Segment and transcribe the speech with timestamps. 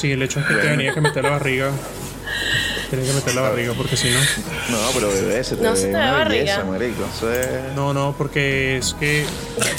[0.00, 1.70] Sí, el hecho es que te tenía que meter la barriga.
[2.90, 4.18] Tenía que meter la barriga porque si no.
[4.70, 6.40] No, pero bebé, se te No ve se te ve una barriga.
[6.58, 7.04] belleza, marico.
[7.16, 9.24] Eso es, No, no, porque es que.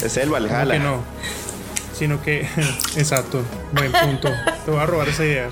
[0.04, 0.74] es el Valhalla.
[0.74, 1.04] que no.
[1.98, 2.48] Sino que.
[2.96, 3.42] Exacto.
[3.72, 4.30] Buen punto.
[4.66, 5.50] Te voy a robar esa idea.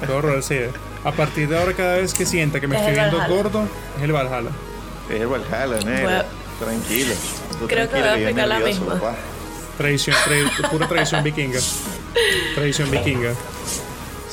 [0.00, 0.70] Te voy a robar esa idea.
[1.04, 4.02] A partir de ahora, cada vez que sienta que me Es estoy viendo gordo, es
[4.02, 4.50] el Valhalla.
[5.10, 6.02] Es el Valhalla, negro.
[6.04, 6.24] Bueno.
[6.58, 7.14] Tranquilo.
[7.58, 8.94] Tú Creo que tranquilo, voy a aplicar la misma.
[8.94, 9.14] papá.
[9.76, 11.58] Tradición, tra- pura tradición vikinga.
[12.54, 13.32] Tradición vikinga.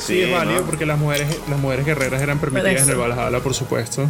[0.06, 0.66] Sí, es válido ¿no?
[0.66, 4.08] porque las mujeres, las mujeres guerreras eran permitidas en el Valhalla, por supuesto.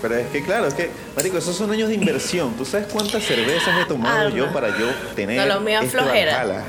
[0.00, 2.54] Pero es que claro, es que, marico, esos son años de inversión.
[2.54, 4.36] ¿Tú sabes cuántas cervezas he tomado Alma.
[4.36, 6.36] yo para yo tener No, lo mío es este flojera.
[6.44, 6.64] Valhalla?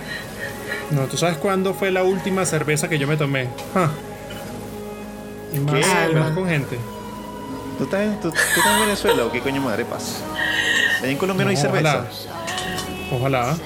[0.91, 3.49] No, ¿tú sabes cuándo fue la última cerveza que yo me tomé?
[3.75, 3.89] Ah.
[5.53, 6.11] Y más, ¿Qué?
[6.11, 6.77] y más con gente.
[7.77, 10.19] ¿Tú estás, en, tú, tú estás en Venezuela o qué coño madre pasa?
[11.00, 12.05] Allá en Colombia no, hay cerveza.
[13.11, 13.52] Ojalá.
[13.52, 13.57] Ojalá.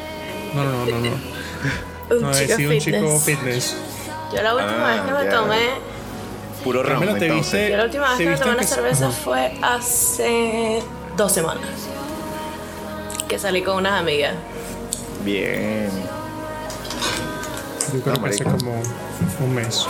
[0.56, 1.00] No, no, no, no.
[1.00, 2.16] no.
[2.16, 3.76] Un No, he chico sido un chico fitness.
[4.34, 5.38] Yo la última Ah, vez que me ya.
[5.38, 5.70] tomé,
[6.64, 7.52] Puro ron, Carmela, ¿te entonces.
[7.54, 7.72] viste?
[7.72, 9.18] yo la última vez ¿Te que me tomé una que- cerveza Ajá.
[9.24, 10.84] fue hace
[11.18, 11.64] dos semanas.
[13.28, 14.34] Que salí con unas amigas.
[15.24, 15.90] Bien.
[17.94, 18.82] Yo creo No, que hace como
[19.40, 19.86] un mes.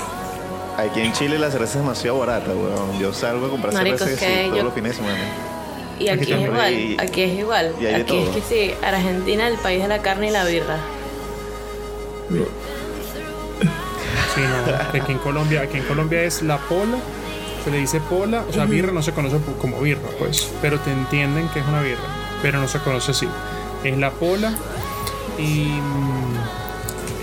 [0.78, 2.98] Aquí en Chile la cerveza es demasiado barata, weón.
[3.00, 5.20] Yo salgo a comprar Marico, cerveza es que sí, todos yo- los fines de semana.
[6.00, 7.76] Y aquí, es igual, Y- aquí es igual.
[7.82, 10.78] y Aquí es que sí, Argentina el país de la carne y la birra.
[14.92, 16.98] Que Aquí en Colombia, aquí en Colombia es la pola.
[17.64, 18.44] Se le dice pola.
[18.50, 20.50] O sea, birra no se conoce como birra, pues.
[20.62, 22.02] Pero te entienden que es una birra.
[22.42, 23.28] Pero no se conoce así.
[23.84, 24.54] Es la pola.
[25.38, 26.36] Y mm,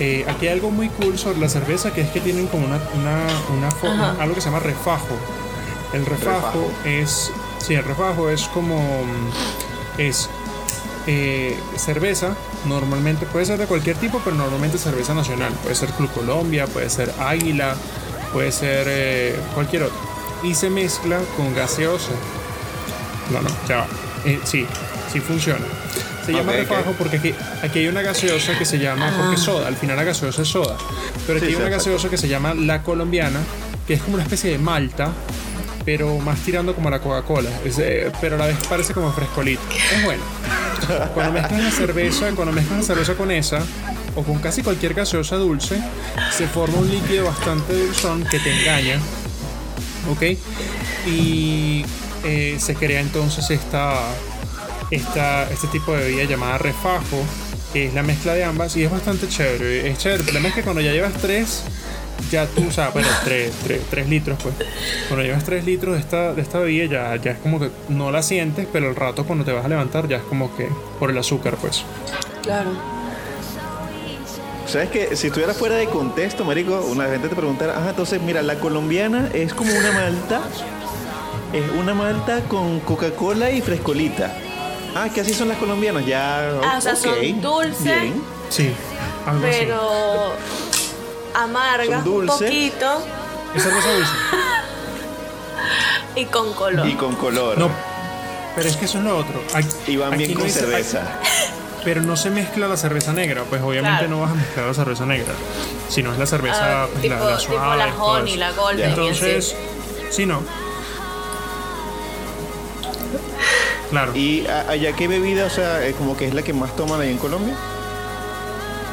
[0.01, 2.79] eh, aquí hay algo muy cool sobre la cerveza que es que tienen como una,
[2.95, 5.17] una, una algo que se llama refajo.
[5.93, 6.71] El refajo, Refajo.
[6.85, 7.33] es.
[7.59, 8.77] Sí, el refajo es como.
[9.05, 10.29] mm, Es
[11.07, 12.35] eh, cerveza,
[12.67, 15.53] normalmente puede ser de cualquier tipo, pero normalmente cerveza nacional.
[15.63, 17.75] Puede ser Club Colombia, puede ser Águila,
[18.33, 19.97] puede ser eh, cualquier otra.
[20.43, 22.11] Y se mezcla con gaseosa.
[23.33, 23.87] No, no, ya va.
[24.25, 24.67] Eh, sí,
[25.13, 25.65] sí funciona.
[26.25, 26.97] Se llama Ok, refajo ok.
[26.97, 30.03] porque aquí, aquí hay una gaseosa que se llama, porque es soda, al final la
[30.05, 30.77] gaseosa es soda.
[31.27, 31.91] Pero aquí Sí, hay sí, una exacto.
[31.91, 33.39] gaseosa que se llama la colombiana,
[33.87, 35.13] que es como una especie de malta,
[35.85, 37.49] pero más tirando como a la Coca-Cola.
[37.65, 39.63] Eh, pero a la vez parece como frescolito.
[39.95, 40.23] Es bueno.
[41.15, 43.61] Cuando mezclas la cerveza, cuando mezclas la cerveza con esa,
[44.15, 45.81] o con casi cualquier gaseosa dulce,
[46.37, 48.99] se forma un líquido bastante dulzón que te engaña.
[50.11, 50.39] ¿Ok?
[51.07, 51.85] Y
[52.25, 53.99] eh, se crea entonces esta,
[54.91, 57.23] esta, este tipo de bebida llamada refajo,
[57.73, 59.91] que es la mezcla de ambas, y es bastante chévere.
[59.91, 60.21] Es chévere.
[60.21, 61.63] El problema es que cuando ya llevas tres,
[62.31, 64.55] ya tú, o sea, bueno, tres, tres, tres litros, pues.
[65.09, 68.11] Cuando llevas tres litros de esta, de esta bebida, ya, ya es como que no
[68.11, 70.69] la sientes, pero el rato cuando te vas a levantar, ya es como que
[70.99, 71.85] por el azúcar, pues.
[72.43, 72.71] Claro.
[74.67, 78.43] ¿Sabes que Si estuviera fuera de contexto, marico, una gente te preguntara, ajá, entonces, mira,
[78.43, 80.43] la colombiana es como una malta,
[81.53, 84.37] es una malta con Coca-Cola y frescolita.
[84.95, 86.51] Ah, que así son las colombianas, ya.
[86.63, 87.85] Ah, o sea, son dulces.
[87.85, 88.23] Bien.
[88.49, 88.71] Sí,
[89.27, 89.43] algo.
[89.43, 90.33] Pero
[91.41, 93.03] Son un poquito
[93.55, 94.13] ¿Es cerveza dulce?
[96.17, 96.87] y con color.
[96.89, 97.59] Y con color.
[97.59, 97.71] No,
[98.55, 99.43] pero es que eso es lo otro.
[99.55, 101.03] Aquí, Y van bien no con cerveza.
[101.85, 104.15] Pero no se mezcla la cerveza negra, pues obviamente Claro.
[104.17, 105.33] no vas a mezclar la cerveza negra,
[105.89, 107.77] sino es la cerveza, Ah, pues, tipo, la, la tipo suave.
[107.77, 108.41] la todo honey, eso.
[108.41, 108.87] la golden.
[108.89, 109.55] y Entonces,
[110.11, 110.43] sí, no.
[113.91, 114.17] Claro.
[114.17, 117.11] ¿Y allá qué bebida, o sea, es como que es la que más toman ahí
[117.11, 117.55] en Colombia?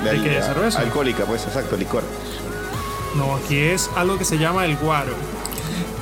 [0.04, 0.80] ¿De qué, de al- cerveza?
[0.81, 2.04] Alcohólica, pues, exacto, licor.
[3.15, 5.13] No, aquí es algo que se llama el guaro.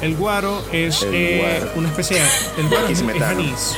[0.01, 1.71] El guaro es El eh, guaro.
[1.75, 2.25] una especie de.
[2.61, 3.75] El guaro es, es anís.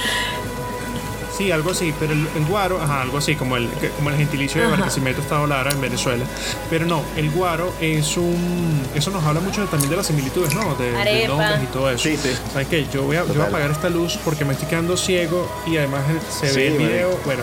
[1.38, 4.62] Sí, algo así, pero el, el guaro, ajá, algo así, como el, como el gentilicio
[4.62, 6.24] de Barquisimeto Estado Lara en Venezuela.
[6.69, 8.81] Pero no, el guaro es un.
[8.94, 10.75] Eso nos habla mucho también de las similitudes, ¿no?
[10.75, 12.03] De, de nombres y todo eso.
[12.03, 12.30] Sí, sí.
[12.53, 12.85] ¿Sabes qué?
[12.94, 15.75] Yo voy, a, yo voy a apagar esta luz porque me estoy quedando ciego y
[15.77, 17.19] además se Sí, ve el video.
[17.25, 17.41] Bueno,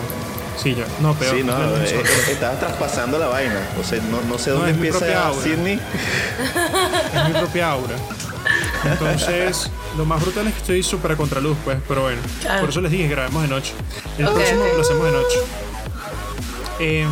[0.57, 0.85] sí, ya.
[0.99, 1.35] No, peor.
[1.35, 3.59] Sí, no, es el eh, eh, estabas traspasando la vaina.
[3.79, 5.43] O sea, no, no sé No, dónde es mi propia empieza aura.
[5.43, 5.79] Sydney.
[7.15, 7.95] es mi propia aura.
[8.83, 12.21] Entonces, lo más brutal es que estoy súper a contraluz, pues, pero bueno.
[12.41, 12.61] Claro.
[12.61, 13.73] Por eso les dije, grabemos de noche.
[14.17, 15.37] El próximo lo hacemos de noche.
[16.79, 17.09] Em,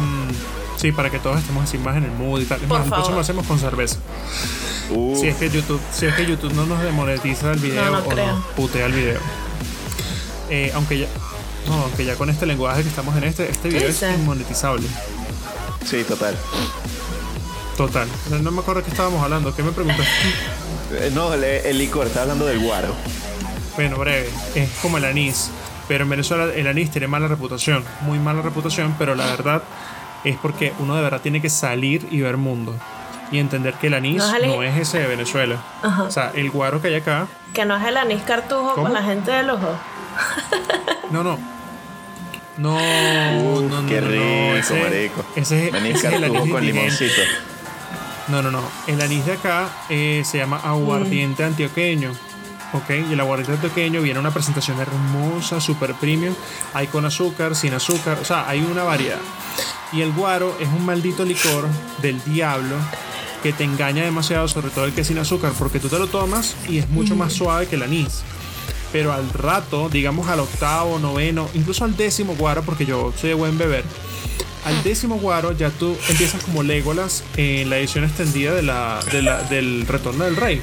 [0.77, 2.59] sí, para que todos estemos así más en el mood y tal.
[2.62, 3.97] Es Por más, el próximo lo hacemos con cerveza.
[4.89, 7.91] Uh, Si es que YouTube, si es que YouTube no nos demonetiza el video No,
[7.91, 8.25] no o creo.
[8.36, 9.19] nos putea el video.
[10.50, 11.07] Eh, aunque ya.
[11.69, 14.88] No, aunque ya con este lenguaje que estamos en este, este video es inmonetizable.
[15.86, 16.36] sí, total.
[17.77, 18.07] Total.
[18.42, 19.56] No, me acuerdo qué estábamos hablando.
[19.56, 20.12] ¿Qué me preguntaste?
[20.92, 22.94] Eh, No, el, el licor, está hablando del guaro.
[23.75, 24.30] Bueno, breve.
[24.56, 25.50] Es como el anís.
[25.88, 27.86] Pero en Venezuela el anís tiene mala reputación.
[28.01, 29.63] Muy mala reputación, pero la verdad
[30.25, 32.75] es porque uno de verdad tiene que salir y ver mundo.
[33.31, 35.57] Y entender que el anís No no es ese de Venezuela.
[36.06, 37.27] O sea, el guaro que hay acá.
[37.54, 38.83] Que no es el anís cartujo ¿Cómo?
[38.88, 39.69] con la gente del ojo.
[41.12, 41.38] No, no.
[42.59, 43.88] No, Uf, no, no.
[43.88, 45.25] qué no, rico, ese- marico.
[45.35, 47.21] Ese, es- Venís ese es el anís con limoncito.
[48.27, 48.61] No, no, no.
[48.88, 52.11] El anís de acá eh, se llama aguardiente antioqueño.
[52.73, 56.35] Ok, y el aguardiente antioqueño viene en una presentación hermosa, super premium.
[56.73, 59.17] Hay con azúcar, sin azúcar, o sea, hay una variedad.
[59.91, 61.67] Y el guaro es un maldito licor
[62.01, 62.75] del diablo
[63.41, 66.05] que te engaña demasiado, sobre todo el que es sin azúcar, porque tú te lo
[66.07, 68.21] tomas y es mucho más suave que el anís.
[68.91, 73.36] Pero al rato, digamos al octavo, noveno, incluso al décimo guaro, porque yo soy de
[73.36, 73.83] buen beber,
[74.65, 79.21] al décimo guaro ya tú empiezas como Legolas en la edición extendida de la, de
[79.21, 80.62] la- del Retorno del Rey.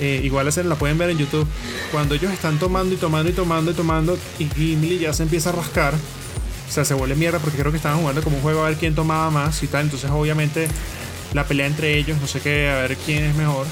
[0.00, 1.46] Eh, igual esa la pueden ver en YouTube.
[1.92, 5.50] Cuando ellos están tomando y tomando y tomando y tomando y Gimli ya se empieza
[5.50, 5.94] a rascar.
[6.68, 8.78] O sea, se vuelve mierda porque creo que estaban jugando como un juego a ver
[8.78, 9.82] quién tomaba más y tal.
[9.82, 10.68] Entonces obviamente
[11.34, 13.66] la pelea entre ellos, no sé qué, a ver quién es mejor.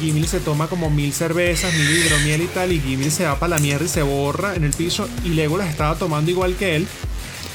[0.00, 3.56] Gimli se toma como mil cervezas, mil hidromiel y tal, y Gimli se va para
[3.56, 5.08] la mierda y se borra en el piso.
[5.24, 6.88] Y Legolas estaba tomando igual que él,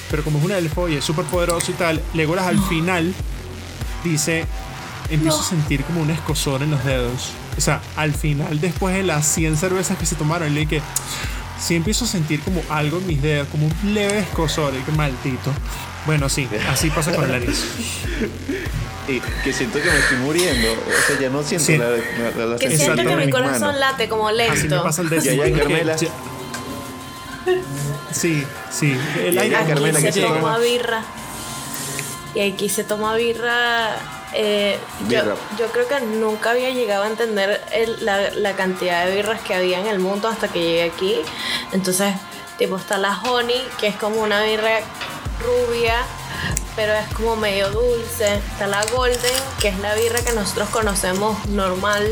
[0.10, 3.14] pero como es un elfo y es súper poderoso y tal, Legolas al final
[4.04, 4.46] dice,
[5.10, 7.32] empiezo a sentir como un escosor en los dedos.
[7.58, 10.82] O sea, al final, después de las 100 cervezas que se tomaron, le dije,
[11.60, 14.92] sí empiezo a sentir como algo en mis dedos, como un leve escosor, y que
[14.92, 15.52] maldito.
[16.08, 17.64] Bueno, sí, así pasa con el anís.
[19.08, 20.72] Y que siento que me estoy muriendo.
[20.74, 21.78] O sea, ya no siento Sí.
[21.78, 23.80] la, la, la Que sensación siento que mi corazón manos.
[23.80, 24.54] late como lento.
[24.54, 25.36] Así me pasa el décimo.
[25.36, 25.96] Ya, porque Carmela.
[25.96, 26.08] ya-
[28.12, 28.98] Sí, sí.
[29.24, 30.28] El aire Aquí Carmela, se ¿qué llega.
[30.34, 31.04] toma birra.
[32.36, 33.96] Y aquí se toma birra.
[34.34, 35.36] eh, yo, Birra.
[35.58, 39.54] yo creo que nunca había llegado a entender el- la, la cantidad de birras que
[39.54, 41.16] había en el mundo hasta que llegué aquí.
[41.72, 42.14] Entonces,
[42.58, 44.80] tipo, está la Honey, que es como una birra
[45.40, 46.04] rubia,
[46.76, 48.36] pero es como medio dulce.
[48.36, 49.20] Está la Golden,
[49.62, 52.08] que es la birra que nosotros conocemos normal.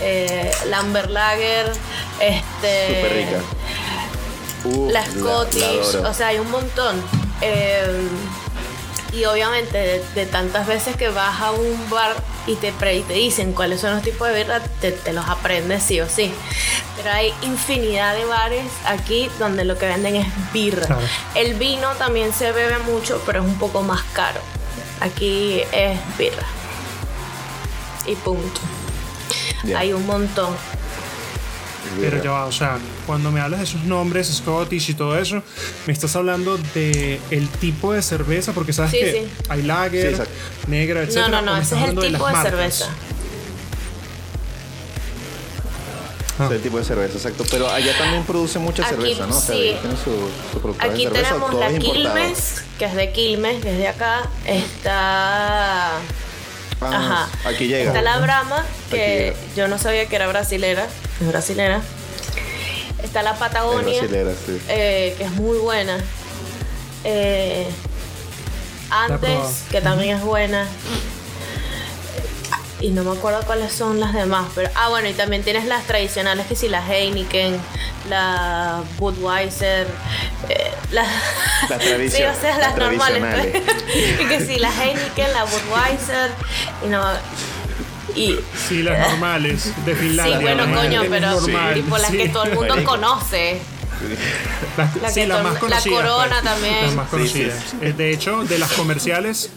[0.00, 1.72] Eh, la Amber Lager,
[2.20, 3.08] este.
[3.12, 3.42] Rica.
[4.64, 7.02] Uh, la Scottish, la o sea, hay un montón.
[7.40, 8.08] Eh,
[9.12, 12.14] y obviamente de, de tantas veces que vas a un bar
[12.46, 15.26] y te, pre- y te dicen cuáles son los tipos de birra, te, te los
[15.28, 16.32] aprendes sí o sí.
[17.02, 20.84] Pero hay infinidad de bares aquí donde lo que venden es birra.
[20.86, 21.00] Claro.
[21.34, 24.40] El vino también se bebe mucho, pero es un poco más caro.
[25.00, 26.44] Aquí es birra.
[28.06, 28.60] Y punto.
[29.76, 30.54] Hay un montón.
[31.98, 35.42] Pero ya va, o sea, cuando me hablas de esos nombres, Scottish y todo eso,
[35.86, 39.32] me estás hablando de el tipo de cerveza, porque sabes Sí, que sí.
[39.48, 40.22] hay lager, Sí,
[40.68, 41.16] negra, etc.
[41.16, 42.88] No, no, no, ese es el tipo de cerveza.
[46.40, 46.46] Ah.
[46.46, 47.44] Ese tipo de cerveza, exacto.
[47.50, 49.36] Pero allá también produce mucha Aquí, cerveza, ¿no?
[49.36, 49.76] O sea, sí.
[50.04, 51.78] su, su de Aquí cerveza, tenemos la.
[51.78, 54.22] Quilmes, que es de Quilmes, que es de acá.
[54.46, 55.96] Está.
[55.96, 55.98] Ah,
[56.80, 57.28] Ajá.
[57.44, 57.88] Aquí llega.
[57.88, 60.86] Está la Brahma, que yo no sabía que era brasilera.
[61.20, 61.82] Es brasilera.
[63.02, 64.58] Está la Es Patagonia, brasilera, sí.
[64.68, 65.98] eh, que es muy buena.
[67.04, 67.66] Eh,
[68.90, 70.66] antes, que también es buena.
[72.80, 75.84] Y no me acuerdo cuáles son las demás, pero ah bueno, y también tienes las
[75.86, 77.58] tradicionales que si la Heineken,
[78.08, 79.86] la Budweiser,
[80.48, 81.02] eh, la-
[81.68, 83.22] Las sí, tradicio- o sea, las las, normales.
[83.52, 84.20] pues.
[84.20, 86.30] y que si la Heineken, la Budweiser
[86.84, 87.02] y no
[88.16, 88.36] y
[88.68, 90.38] Sí, las normales de Finlandia.
[90.38, 92.16] sí, bueno, coño, pero normal, tipo las sí.
[92.16, 92.90] que todo el mundo Marico.
[92.92, 93.60] conoce.
[94.78, 95.96] Las, La sí, que las todo- más la conocidas.
[96.02, 96.42] Corona pues.
[96.54, 96.82] también.
[96.86, 97.64] Las más Sí, sí, conocidas.
[97.82, 99.50] Eh, De hecho, de las comerciales,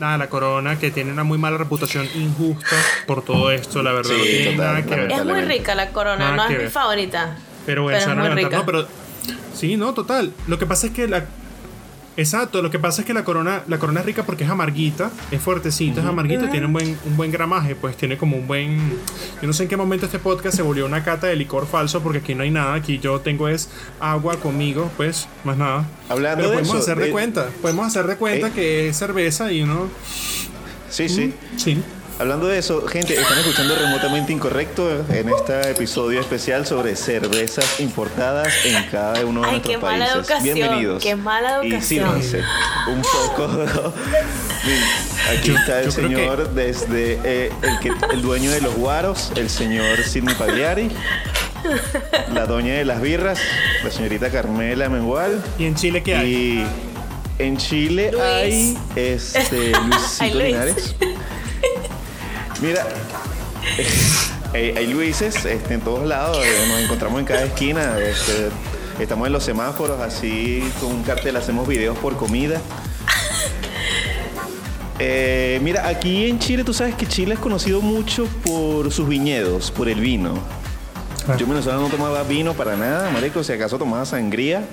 [0.00, 2.76] nada, la Corona, que tiene una muy mala reputación injusta
[3.06, 4.10] por todo esto, la verdad.
[4.10, 5.12] Sí, no tiene total, nada que ver.
[5.12, 7.36] Es muy rica la Corona, Nada no es mi favorita.
[7.66, 8.60] Pero bueno, pero se es van a muy levantar.
[8.66, 8.72] rica.
[8.72, 8.88] No, pero.
[9.54, 10.32] Sí, no, total.
[10.46, 11.26] Lo que pasa es que la.
[12.18, 15.10] Exacto, lo que pasa es que la corona, la corona es rica porque es amarguita,
[15.30, 18.76] es fuertecita, es amarguita, tiene un buen, un buen gramaje, pues tiene como un buen.
[19.40, 22.02] Yo no sé en qué momento este podcast se volvió una cata de licor falso,
[22.02, 23.70] porque aquí no hay nada, aquí yo tengo es
[24.00, 25.86] agua conmigo, pues, más nada.
[26.08, 28.52] Hablando Pero de podemos eso, hacer de de- cuenta, podemos hacer de cuenta Eh.
[28.52, 29.86] que es cerveza y uno.
[30.90, 31.32] Sí, sí.
[31.56, 31.80] Sí.
[32.20, 38.52] Hablando de eso, gente, están escuchando remotamente incorrecto en este episodio especial sobre cervezas importadas
[38.64, 40.16] en cada uno de Ay, nuestros qué mala países.
[40.16, 41.02] educación, Bienvenidos.
[41.02, 41.82] qué mala Y educación.
[42.20, 42.42] sírvanse
[42.88, 43.92] un poco.
[45.30, 49.48] Aquí está el yo señor desde eh, el, que, el dueño de los guaros, el
[49.48, 50.90] señor Sidney Pagliari.
[52.34, 53.38] La doña de las birras,
[53.84, 55.40] la señorita Carmela Mengual.
[55.56, 56.32] ¿Y en Chile qué hay?
[56.32, 56.66] Y
[57.42, 58.22] en Chile Luis.
[58.24, 60.46] hay este, Ay, Luisito Luis.
[60.48, 60.94] Linares.
[62.60, 62.86] Mira,
[64.52, 67.98] hay, hay Luises este, en todos lados, eh, nos encontramos en cada esquina.
[67.98, 68.48] este,
[68.98, 72.60] estamos en los semáforos, así con un cartel hacemos videos por comida.
[75.00, 79.70] Eh, mira, aquí en Chile, tú sabes que Chile es conocido mucho por sus viñedos,
[79.70, 80.34] por el vino.
[81.36, 83.44] Yo en Venezuela no tomaba vino para nada, marico.
[83.44, 84.64] Si acaso tomaba sangría.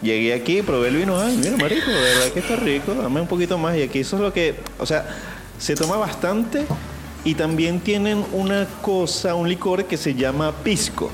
[0.00, 1.20] Llegué aquí, probé el vino.
[1.20, 2.94] Ay, mira, marico, de verdad que está rico.
[2.94, 3.76] Dame un poquito más.
[3.76, 4.54] Y aquí eso es lo que...
[4.78, 5.06] O sea,
[5.58, 6.64] se toma bastante.
[7.24, 11.10] Y también tienen una cosa, un licor que se llama pisco.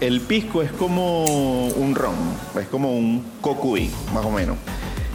[0.00, 2.14] El pisco es como un ron.
[2.58, 4.56] Es como un cocuy, más o menos.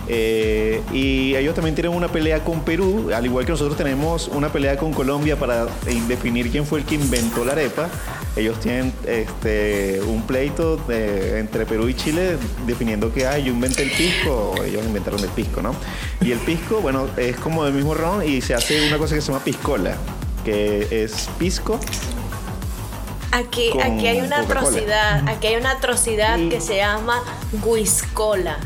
[0.08, 4.50] Eh, y ellos también tienen una pelea con Perú, al igual que nosotros tenemos una
[4.50, 5.66] pelea con Colombia para
[6.08, 7.90] definir quién fue el que inventó la arepa.
[8.36, 13.84] Ellos tienen este, un pleito de- entre Perú y Chile definiendo que ah, yo inventé
[13.84, 15.74] el pisco, ellos inventaron el pisco, ¿no?
[16.22, 19.22] Y el pisco, bueno, es como del mismo ron y se hace una cosa que
[19.22, 19.96] se llama piscola,
[20.44, 21.80] que es pisco
[23.32, 27.22] Aquí, aquí hay una atrocidad, aquí hay una atrocidad que se llama
[27.66, 28.58] whiskola,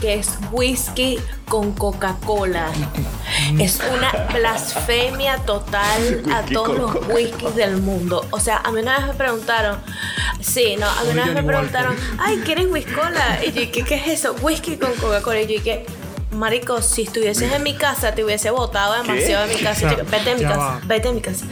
[0.00, 2.68] que es whisky con Coca-Cola.
[3.58, 8.26] Es una blasfemia total a Whisky todos los whiskies del mundo.
[8.30, 9.78] O sea, a mí una vez me preguntaron,
[10.40, 13.40] sí, no, a mí una vez me preguntaron, ay, ¿quieres whiskola?
[13.44, 14.34] Y yo, ¿qué, qué es eso?
[14.40, 15.40] Whisky con Coca-Cola.
[15.42, 15.86] Y yo, ¿qué?
[16.32, 19.86] Marico, si estuvieses en mi casa, te hubiese botado demasiado de mi casa.
[19.86, 20.80] O sea, Chico, Vete de mi casa, va.
[20.84, 21.44] vete de mi casa.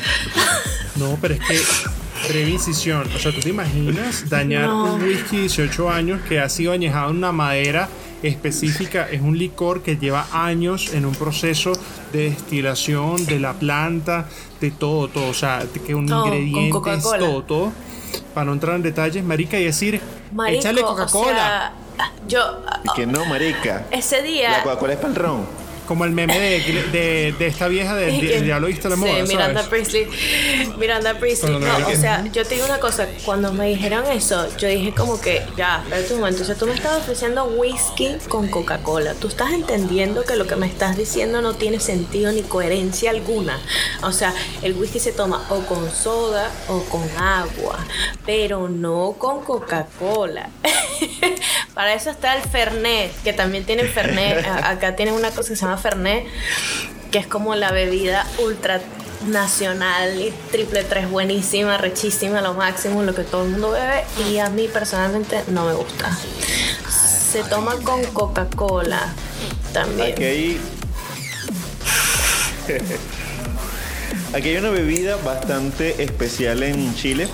[0.97, 1.61] No, pero es que
[2.29, 3.09] breve incisión.
[3.15, 4.95] O sea, ¿tú te imaginas dañar No.
[4.95, 7.89] un whisky de 18 años que ha sido añejado en una madera
[8.23, 9.09] específica?
[9.11, 11.73] Es un licor que lleva años en un proceso
[12.13, 14.27] de destilación de la planta,
[14.61, 15.29] de todo, todo.
[15.29, 17.73] O sea, que un Todo, ingrediente, todo, todo.
[18.35, 20.01] Para no entrar en detalles, marica, y decir,
[20.33, 21.73] Marico, échale o Coca-Cola.
[21.97, 22.41] sea, yo
[22.85, 23.87] y que no, marica.
[23.91, 25.58] ese día La Coca-Cola es para el ron.
[25.89, 26.61] Como el meme de,
[26.93, 29.89] de, de esta vieja de, de- ya lo viste la sí, moda, Miranda ¿sabes?
[29.89, 30.07] Priestley.
[30.79, 31.59] Miranda Priestley.
[31.59, 33.09] No, o sea, yo te digo una cosa.
[33.25, 36.43] Cuando me dijeron eso, yo dije como que, ya, espérate un momento.
[36.43, 39.15] O sea, tú me estás ofreciendo whisky con Coca-Cola.
[39.15, 43.59] Tú estás entendiendo que lo que me estás diciendo no tiene sentido ni coherencia alguna.
[44.03, 47.79] O sea, el whisky se toma o con soda o con agua,
[48.27, 50.51] pero no con Coca-Cola.
[51.75, 54.45] Para eso está el Fernet, que también tienen Fernet.
[54.47, 56.27] Acá tienen una cosa que se llama Fernet,
[57.11, 58.81] que es como la bebida ultra
[59.27, 64.39] nacional y triple tres buenísima, rechísima, lo máximo, lo que todo el mundo bebe y
[64.39, 66.17] a mí personalmente no me gusta.
[67.31, 69.13] Se toma con Coca-Cola
[69.73, 70.13] también.
[70.13, 70.61] Aquí hay.
[74.35, 77.29] Aquí hay una bebida bastante especial en Chile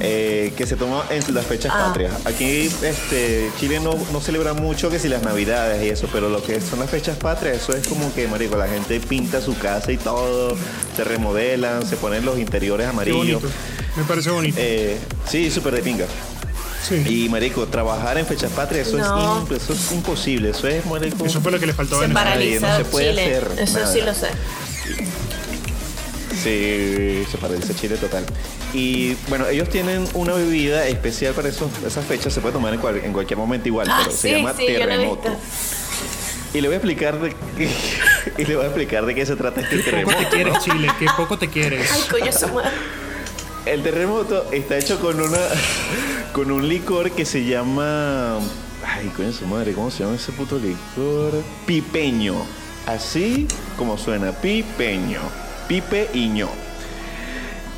[0.00, 1.86] eh, que se toma en las fechas Ah.
[1.88, 2.12] patrias.
[2.24, 6.42] Aquí este, Chile no, no celebra mucho que si las navidades y eso, pero lo
[6.42, 9.92] que son las fechas patrias, eso es como que, marico, la gente pinta su casa
[9.92, 10.56] y todo,
[10.96, 13.42] se remodelan, se ponen los interiores amarillos.
[13.96, 14.56] Me parece bonito.
[14.58, 16.06] Eh, sí, súper de pinga.
[16.88, 17.04] sí.
[17.24, 19.46] Y marico, trabajar en fechas patrias, eso, No.
[19.50, 20.50] es, eso es imposible.
[20.50, 21.24] Eso es, marico.
[21.26, 22.30] Eso fue lo que le faltó a se Venezuela.
[22.30, 23.22] paraliza no se puede Chile.
[23.36, 23.92] hacer Eso nada.
[23.92, 24.28] sí lo sé.
[26.42, 28.24] Sí, se paraliza Chile total.
[28.72, 32.80] Y bueno, ellos tienen una bebida especial para esos, esas fechas, se puede tomar en,
[32.80, 35.28] cual- en cualquier momento igual, Ah, pero se llama sí, terremoto.
[36.54, 37.28] Y le voy a explicar de
[38.38, 40.18] y le voy a explicar de qué se trata este Qué poco terremoto.
[40.18, 40.60] te quieres, ¿no?
[40.60, 40.88] Chile.
[40.98, 41.90] Qué poco te quieres.
[41.92, 42.70] Ay, coño, su madre.
[43.66, 45.38] El terremoto está hecho con una
[46.32, 48.38] con un licor que se llama
[48.86, 51.32] ay, coño su madre, ¿cómo se llama ese puto licor?
[51.66, 52.34] Pipeño.
[52.86, 53.46] Así
[53.76, 55.20] como suena, pipeño.
[55.68, 56.48] Pipeño.
[56.48, 56.69] Y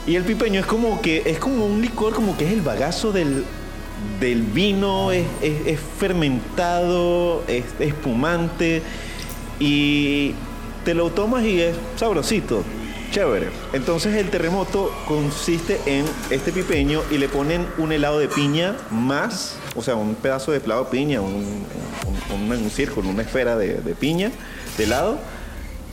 [0.07, 3.45] el pipeño es como que es como un licor como que es el bagazo del
[4.21, 8.83] del vino, es, es- fermentado, es espumante
[9.61, 10.33] y
[10.85, 12.65] te lo tomas y es sabrosito,
[13.13, 13.51] chévere.
[13.73, 19.57] Entonces el terremoto consiste en este pipeño y le ponen un helado de piña más,
[19.77, 21.65] o sea, un pedazo de helado de piña, un-
[22.31, 24.33] un círculo, una esfera de, de piña,
[24.79, 25.19] de helado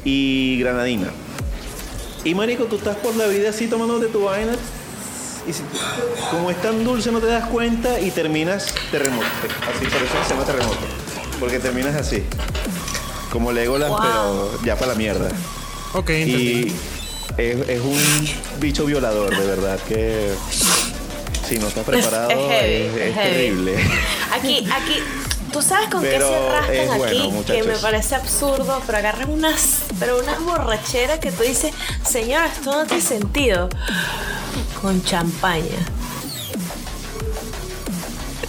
[0.03, 1.09] y granadina.
[2.23, 4.53] Y marico, tú estás por la vida así tomándote tu vaina
[5.47, 5.63] y si-
[6.31, 9.25] como es tan dulce no te das cuenta y terminas terremoto.
[9.75, 10.77] Así, por eso se llama terremoto.
[11.39, 12.23] Porque terminas así.
[13.31, 13.99] Como Legolas, Wow.
[14.01, 15.29] pero ya para la mierda.
[15.93, 16.43] Ok, entendí.
[16.43, 16.75] Y
[17.37, 20.31] es, es un bicho violador, de verdad, que
[21.47, 23.29] si no estás preparado es heavy, es, es es heavy.
[23.33, 23.75] terrible.
[24.33, 24.95] Aquí, aquí,
[25.51, 27.43] ¿tú sabes con qué se rascan bueno, aquí?
[27.45, 31.73] que me parece absurdo, pero agarran unas, pero unas borracheras que tú dices,
[32.05, 33.69] señor, esto no tiene sentido.
[34.81, 35.63] Con champaña.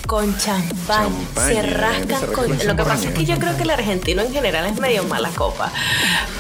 [0.07, 1.09] Con champaña.
[1.09, 2.49] Champaña, se rascan con.
[2.57, 5.05] con Lo que pasa es que yo creo que el argentino en general es medio
[5.05, 5.71] mala copa.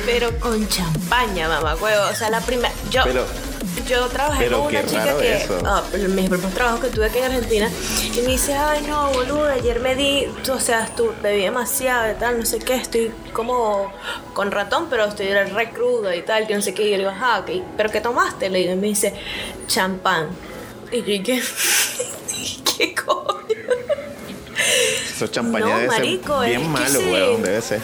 [0.06, 2.04] Pero con champaña, mamá huevo.
[2.10, 2.72] O sea, la primera.
[2.90, 3.02] Yo.
[3.04, 3.49] Pero-
[3.86, 5.36] yo trabajé pero con una chica que.
[5.36, 5.58] eso.
[5.64, 7.70] ah, mis primeros trabajos que tuve aquí en Argentina.
[8.14, 12.14] Y me dice, ay no, boludo, ayer me di, o sea, estu- bebí demasiado y
[12.14, 13.92] tal, no sé qué, estoy como
[14.34, 16.82] con ratón, pero estoy re crudo y tal, que no sé qué.
[16.86, 18.48] Y yo le digo, ah, ok, ¿pero qué tomaste?
[18.50, 19.14] Le digo, y me dice,
[19.66, 20.28] champán.
[20.92, 21.42] Y yo, ¿y qué?
[22.78, 23.36] ¿Qué coño?
[25.14, 27.10] Eso champaña No, marico, ser bien sí.
[27.12, 27.80] weón, debe ser.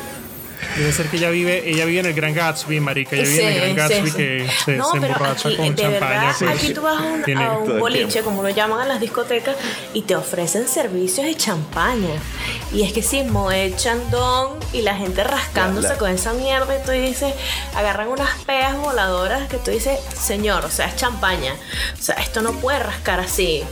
[0.77, 3.17] Debe ser que ella vive, ella vive en el Gran Gatsby, marica.
[3.17, 4.65] Ella vive en el Gran Gatsby sí, que sí.
[4.67, 6.09] se, No, se pero emborracha aquí, con de champaña.
[6.21, 6.51] verdad, pues.
[6.51, 8.89] aquí tú vas a un, Tiene- a todo un el boliche, como lo llaman en
[8.89, 9.57] las discotecas,
[9.95, 12.11] y te ofrecen servicios de champaña.
[12.75, 16.79] Y es que si Moet Chandon y la gente rascándose La- la- con esa mierda,
[16.79, 17.33] y tú dices,
[17.75, 21.55] agarran unas peas voladoras que tú dices, señor, o sea, es champaña.
[21.99, 23.63] O sea, esto no puede rascar así.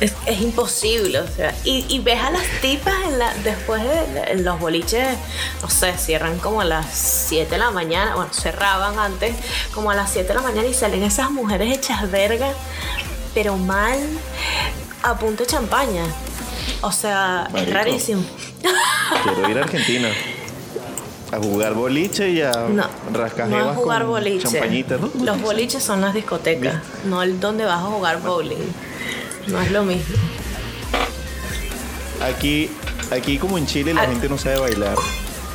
[0.00, 4.32] Es, es imposible, o sea, y, y ves a las tipas en la, después de
[4.32, 5.06] en los boliches,
[5.60, 6.86] no sé, cierran como a las
[7.28, 9.34] 7 de la mañana, bueno, cerraban antes,
[9.74, 12.50] como a las 7 de la mañana y salen esas mujeres hechas verga,
[13.34, 13.98] pero mal,
[15.02, 16.04] a punto de champaña.
[16.82, 18.22] O sea, es rarísimo.
[19.22, 20.08] Quiero ir a Argentina.
[21.32, 24.48] A jugar boliche y a No, rascar no a jugar con boliche.
[24.48, 25.10] champañita, ¿no?
[25.22, 28.56] Los boliches son las discotecas, no el donde vas a jugar bowling.
[29.46, 30.16] No es lo mismo.
[32.22, 32.70] Aquí,
[33.10, 34.06] aquí como en Chile la Ah.
[34.06, 34.96] gente no sabe bailar.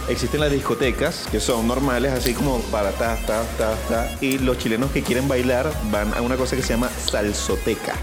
[0.10, 4.08] Existen las discotecas que son normales, así como para ta, ta, ta, ta.
[4.22, 7.96] Y los chilenos que quieren bailar van a una cosa que se llama salsoteca.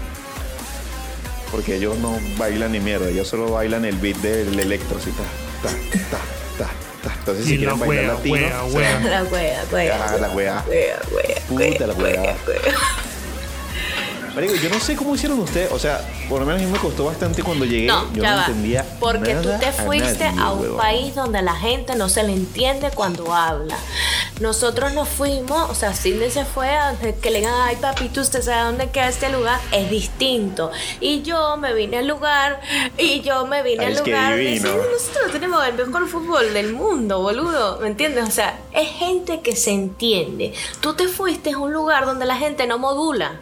[1.51, 5.23] Porque ellos no bailan ni mierda, ellos solo bailan el beat del electro, así ta,
[5.69, 5.75] ta,
[6.09, 6.17] ta,
[6.57, 6.69] ta,
[7.07, 7.13] ta.
[7.19, 10.05] Entonces si Y quieren bailar wea, latino, wea, La wea, wea.
[10.09, 10.63] Ah, la wea.
[10.67, 12.35] Wea, wea, Puta la wea.
[14.35, 16.79] Marico, yo no sé cómo hicieron ustedes, o sea, por lo menos a mí me
[16.79, 18.45] costó bastante cuando llegué, No, yo ya no va.
[18.47, 20.77] entendía Porque nada tú te fuiste nadie, a un huevón.
[20.77, 23.77] país donde la gente no se le entiende cuando habla.
[24.39, 28.41] Nosotros nos fuimos, o sea, Cindy se fue a que le digan, ay papito, usted
[28.41, 30.71] sabe dónde queda este lugar, es distinto.
[30.99, 32.59] Y yo me vine al lugar,
[32.97, 34.35] y yo me vine Ay, al lugar.
[34.35, 34.51] divino.
[34.55, 37.77] diciendo, nosotros tenemos el mejor fútbol del mundo, boludo.
[37.81, 38.27] ¿Me entiendes?
[38.27, 40.53] O sea, es gente que se entiende.
[40.81, 43.33] Tú te fuiste a un lugar donde la gente no modula.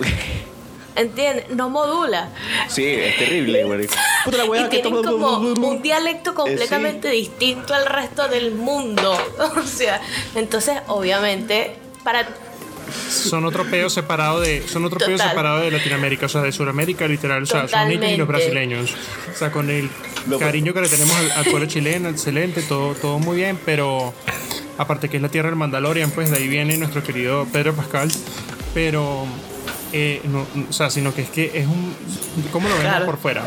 [0.96, 1.50] ¿Entiendes?
[1.50, 2.28] No modula.
[2.68, 3.88] Sí, es terrible, güey.
[4.24, 9.16] Puta la Y que tienen como un dialecto Eh, completamente distinto al resto del mundo.
[9.56, 10.00] O sea,
[10.36, 12.28] entonces, obviamente, para
[13.08, 17.08] Son otro peo separado de son otro peo separado de Latinoamérica, o sea, de Sudamérica
[17.08, 18.94] literal, o sea, son ellos y los brasileños.
[19.34, 19.90] O sea, con el
[20.28, 24.14] Lo- cariño que le tenemos al, al pueblo chileno, excelente, todo todo muy bien, pero
[24.78, 28.10] aparte que es la tierra del Mandalorian, pues de ahí viene nuestro querido Pedro Pascal,
[28.74, 29.26] pero
[29.96, 31.94] eh, no, o sea, sino que es que es un
[32.52, 33.06] ¿cómo lo vemos Claro.
[33.06, 33.46] por fuera?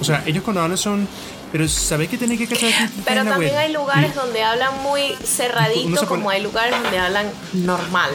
[0.00, 1.08] O sea, ellos cuando hablan son
[1.50, 2.90] pero ¿sabéis que tenéis que cachar?
[3.06, 8.10] Pero también hay lugares donde hablan muy cerradito, pone- como hay lugares donde hablan normal.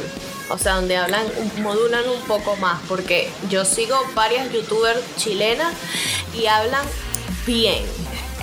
[0.49, 1.25] O sea, donde hablan,
[1.63, 2.79] modulan un poco más.
[2.87, 5.73] Porque yo sigo varias youtubers chilenas
[6.39, 6.85] y hablan
[7.47, 7.81] bien.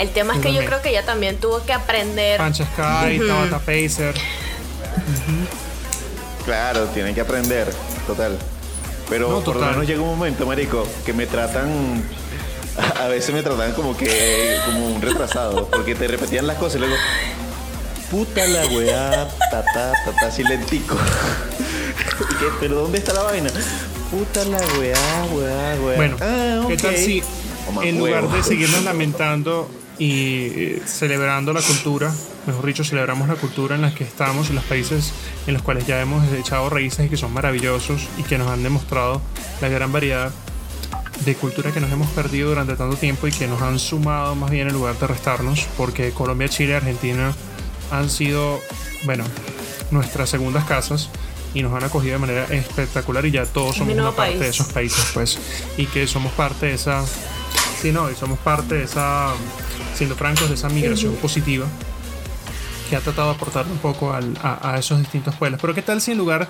[0.00, 2.38] El tema es que yo creo que ella también tuvo que aprender.
[2.38, 4.14] Pancha Sky, Tabata Pacer.
[6.44, 7.70] Claro, tienen que aprender,
[8.08, 8.36] total.
[9.10, 11.68] Pero No, por lo menos llega un momento, marico, que me tratan...
[13.00, 14.56] A veces me tratan como que...
[14.64, 15.66] Como un retrasado.
[15.66, 16.94] Porque te repetían las cosas y luego...
[18.10, 20.96] Puta la weá, tata, tata, así lentico.
[22.30, 22.46] ¿Y qué?
[22.58, 23.50] ¿Pero dónde está la vaina?
[24.10, 25.96] Puta la weá, weá, weá.
[25.96, 27.22] Bueno, Ah, ¿qué tal si
[27.82, 32.12] en lugar de seguirnos lamentando y eh, celebrando la cultura,
[32.50, 35.12] mejor dicho, celebramos la cultura en la que estamos, en los países
[35.46, 38.62] en los cuales ya hemos echado raíces y que son maravillosos y que nos han
[38.62, 39.22] demostrado
[39.60, 40.32] la gran variedad
[41.24, 44.50] de cultura que nos hemos perdido durante tanto tiempo y que nos han sumado más
[44.50, 47.32] bien en lugar de restarnos, porque Colombia, Chile y Argentina
[47.90, 48.58] han sido,
[49.04, 49.24] bueno,
[49.90, 51.08] nuestras segundas casas
[51.54, 54.40] y nos han acogido de manera espectacular y ya todos somos una parte país.
[54.40, 55.38] de esos países, pues,
[55.76, 57.04] y que somos parte de esa,
[57.80, 59.34] sí, no, y somos parte de esa,
[59.94, 61.66] siendo francos, de esa migración positiva
[62.90, 65.60] que ha tratado de aportar un poco al- a, a esos distintos pueblos.
[65.60, 66.48] Pero qué tal si en lugar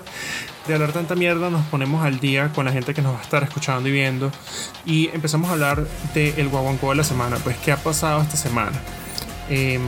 [0.67, 3.21] de hablar tanta mierda nos ponemos al día con la gente que nos va a
[3.21, 4.31] estar escuchando y viendo
[4.85, 7.37] y empezamos a hablar del guaguancó de la semana?
[7.43, 8.81] Pues qué ha pasado esta semana.
[9.49, 9.81] Em,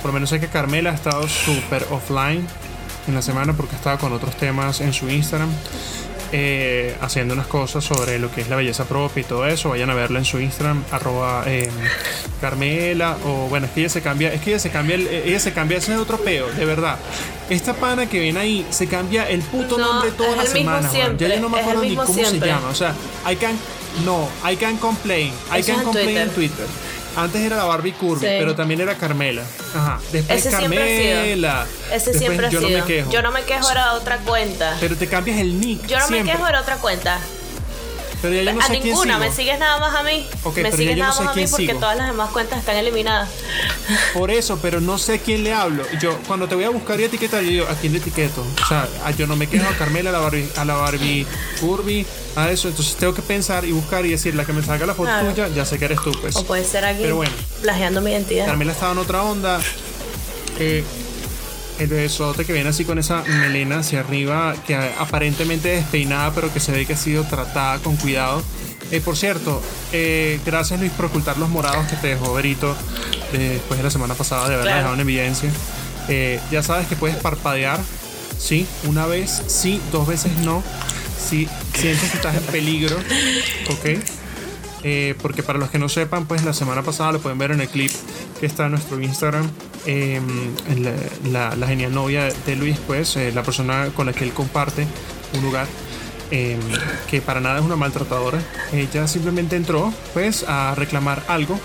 [0.00, 2.46] por lo menos sé que Carmela ha estado súper offline
[3.08, 5.50] en la semana porque estaba con otros temas en su Instagram.
[6.36, 9.68] Eh, haciendo unas cosas sobre lo que es la belleza propia y todo eso.
[9.70, 11.70] Vayan a verla en su Instagram, arroba eh,
[12.40, 13.16] Carmela.
[13.24, 15.52] O bueno, es que ella se cambia, es que ella se cambia, el- ella se
[15.52, 16.96] cambia, ese es otro peo, de verdad.
[17.50, 20.52] Esta pana que ven ahí se cambia el puto No, nombre toda es la el
[20.54, 20.90] mismo semana.
[20.92, 21.18] weón.
[21.18, 22.68] Ya yo no me acuerdo ni cómo se llama.
[22.68, 22.94] O sea,
[23.30, 23.56] I can,
[24.04, 25.32] no, I can complain.
[25.54, 26.66] I Eso can en complain en Twitter.
[27.16, 28.34] Antes era la Barbie Curvy, Sí.
[28.38, 29.42] pero también era Carmela.
[29.74, 30.00] Ajá.
[30.12, 31.14] Después Ese siempre ha sido.
[31.16, 31.66] Carmela.
[31.86, 32.70] Ese Después siempre ha yo sido.
[32.70, 33.10] no me quejo.
[33.10, 34.76] Yo no me quejo, era otra cuenta.
[34.80, 35.86] Pero te cambias el nick.
[35.86, 36.24] Yo no siempre.
[36.24, 37.18] me quejo, era otra cuenta.
[38.24, 40.26] Pero ya yo no a sé ninguna, me sigues nada más a mí.
[40.56, 41.78] Me sigues no nada sé más a mí porque sigo.
[41.78, 43.28] todas las demás cuentas están eliminadas.
[44.14, 45.84] Por eso, pero no sé a quién le hablo.
[46.00, 48.40] Yo, cuando te voy a buscar y etiquetar, yo digo, ¿a quién le etiqueto?
[48.62, 51.26] O sea, yo no me quejo a Carmela, a la Barbie, a la Barbie
[51.60, 52.06] Curvy,
[52.36, 52.68] a eso.
[52.68, 55.30] Entonces tengo que pensar y buscar y decir, la que me salga la foto Claro.
[55.30, 56.34] tuya, ya sé que eres tú, pues.
[56.36, 57.32] O puede ser alguien Pero bueno.
[57.60, 58.46] plagiando mi identidad.
[58.46, 59.60] Carmela estaba en otra onda.
[60.58, 60.82] Eh,
[61.78, 66.60] el besote que viene así con esa melena hacia arriba, que aparentemente despeinada, pero que
[66.60, 68.42] se ve que ha sido tratada con cuidado.
[68.90, 69.60] Eh, por cierto,
[69.92, 72.76] eh, gracias Luis por ocultar los morados que te dejó Berito
[73.32, 74.76] eh, después de la semana pasada de haberla Claro.
[74.78, 75.50] dejado en evidencia.
[76.08, 77.80] Eh, ya sabes que puedes parpadear,
[78.38, 80.62] sí, una vez, sí, dos veces no.
[81.18, 82.96] Si sientes que estás en peligro,
[83.70, 83.98] ok.
[84.86, 87.62] Eh, porque para los que no sepan, pues la semana pasada lo pueden ver en
[87.62, 87.90] el clip
[88.38, 89.48] que está en nuestro Instagram.
[89.86, 90.20] Eh,
[90.68, 90.92] en la,
[91.50, 94.86] la- la genial novia de Luis, pues, eh, la persona con la que él comparte
[95.34, 95.66] un lugar,
[96.30, 96.58] eh,
[97.10, 98.38] que para nada es una maltratadora.
[98.72, 101.58] Ella simplemente entró, pues, a reclamar algo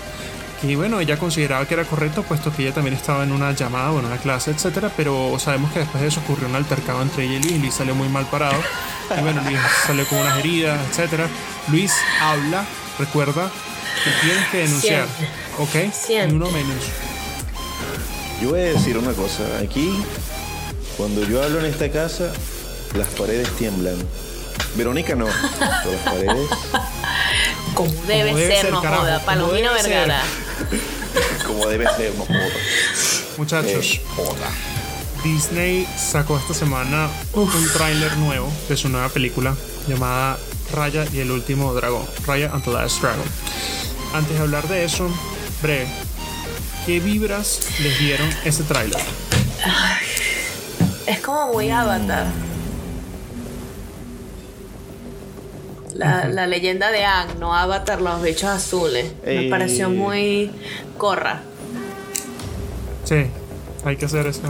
[0.60, 3.92] que, bueno, ella consideraba que era correcto, puesto que ella también estaba en una llamada
[3.92, 4.90] o en una clase, etcétera.
[4.94, 7.60] Pero sabemos que después de eso ocurrió un altercado entre ella y Luis.
[7.60, 8.60] Luis salió muy mal parado.
[9.16, 11.26] Y bueno, Luis salió con unas heridas, etcétera.
[11.68, 12.64] Luis habla,
[12.98, 13.50] recuerda
[14.04, 15.06] que tienes que denunciar,
[15.58, 15.92] ¿ok?
[15.94, 16.26] Siempre.
[16.28, 16.84] Ni uno menos.
[18.40, 19.42] Yo voy a decir una cosa.
[19.62, 20.02] Aquí,
[20.96, 22.32] cuando yo hablo en esta casa,
[22.96, 23.96] las paredes tiemblan.
[24.76, 25.26] Verónica no.
[25.58, 26.48] pero las paredes,
[27.74, 29.14] Como debe, debe ser, ser, no carajo, joda.
[29.16, 29.90] como Palomino debe ser.
[29.90, 30.22] Vergara.
[31.46, 32.48] como debe ser, no joda.
[33.36, 34.50] Muchachos, Eh, joda.
[35.24, 39.54] Disney sacó esta semana un tráiler nuevo de su nueva película
[39.86, 40.38] llamada
[40.72, 43.24] Raya y el último dragón, Raya and the Last Dragon.
[44.14, 45.08] Antes de hablar de eso,
[45.62, 45.86] breve,
[46.86, 49.00] ¿qué vibras les dieron ese tráiler?
[51.06, 52.26] Es como muy avatar.
[55.94, 59.12] La, la leyenda de Ang, no Avatar, los bichos azules.
[59.24, 59.50] Me Eh.
[59.50, 60.50] pareció muy
[60.96, 61.42] corra.
[63.04, 63.26] Sí,
[63.84, 64.40] hay que hacer eso.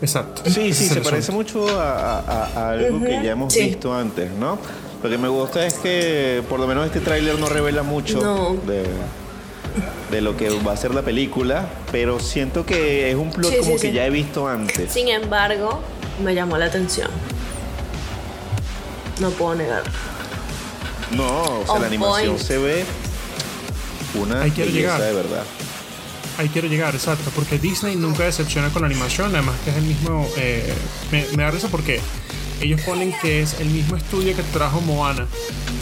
[0.00, 0.42] Exacto.
[0.48, 1.32] Sí, sí, se parece asunto.
[1.64, 3.62] mucho a, a- a algo que ya hemos sí.
[3.64, 4.58] visto antes, ¿no?
[5.02, 8.54] Lo que me gusta es que por lo menos este tráiler no revela mucho No.
[8.66, 8.84] de,
[10.10, 13.58] de lo que va a ser la película, pero siento que es un plot Sí,
[13.58, 13.92] como sí, que sí.
[13.92, 14.92] ya he visto antes.
[14.92, 15.80] Sin embargo,
[16.22, 17.08] me llamó la atención.
[19.20, 19.82] No puedo negar.
[21.16, 22.46] No, o sea, On la animación point.
[22.46, 22.84] se ve
[24.14, 25.00] una Ahí quiero llegar.
[25.00, 25.42] de verdad.
[26.38, 29.82] Ahí quiero llegar, exacto, porque Disney nunca decepciona con la animación, además que es el
[29.82, 30.28] mismo...
[30.36, 30.72] eh,
[31.10, 32.00] me, me da risa porque
[32.60, 35.26] ellos ponen que es el mismo estudio que trajo Moana.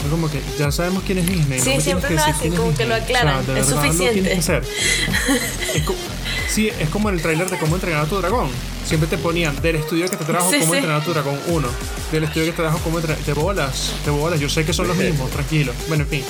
[0.03, 1.59] Es como que ya sabemos quién es Disney.
[1.59, 3.97] Sí, no siempre lo hacen, es como que lo aclaran, de es verdad lo tienes
[3.97, 4.33] que suficiente.
[4.37, 4.63] hacer.
[5.75, 8.49] Es sí, es como en el tráiler de cómo entrenar a tu dragón.
[8.85, 10.77] Siempre te ponían del estudio que te trajo Sí, cómo sí.
[10.77, 11.67] entrenar a tu dragón 1,
[12.11, 13.23] del estudio que te trajo cómo entrenar...
[13.25, 15.73] De bolas, de bolas, yo sé que son los mismos, tranquilo.
[15.87, 16.23] Bueno, en fin.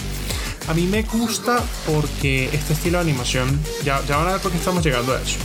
[0.68, 4.52] A mí me gusta porque este estilo de animación, ya, ya van a ver por
[4.52, 5.38] qué estamos llegando a eso.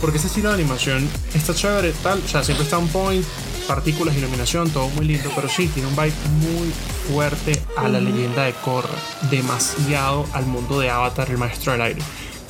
[0.00, 3.24] Porque este estilo de animación está chévere, tal, o sea, siempre está un point,
[3.70, 6.72] partículas, iluminación, todo muy lindo, pero sí, tiene un vibe muy
[7.08, 8.88] fuerte a la leyenda de Korra,
[9.30, 12.02] demasiado al mundo de Avatar, el maestro del aire.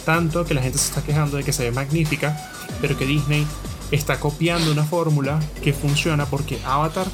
[0.07, 3.47] Tanto que la gente se está quejando de que se ve magnífica, pero que Disney
[3.91, 7.07] está copiando una fórmula que funciona porque Avatar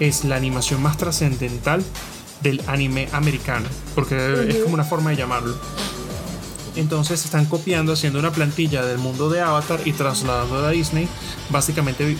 [0.00, 1.84] es la animación más trascendental
[2.40, 5.54] del anime americano, porque es como una forma de llamarlo.
[6.76, 11.06] Entonces están copiando, haciendo una plantilla del mundo de Avatar y trasladándola a Disney.
[11.50, 12.16] Básicamente,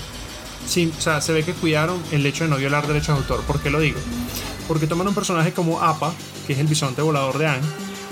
[0.66, 3.42] sí, o sea, se ve que cuidaron el hecho de no violar derechos de autor.
[3.44, 3.98] ¿Por qué lo digo?
[4.68, 6.12] Porque toman un personaje como Appa,
[6.46, 7.62] que es el bisonte volador de Aang,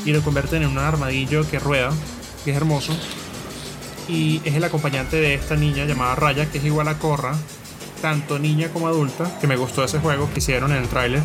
[0.05, 1.91] y lo convierten en un armadillo que rueda,
[2.45, 2.93] que es hermoso.
[4.09, 7.35] Y es el acompañante de esta niña llamada Raya, que es igual a Korra,
[8.01, 11.23] tanto niña como adulta, que me gustó ese juego que hicieron en el tráiler.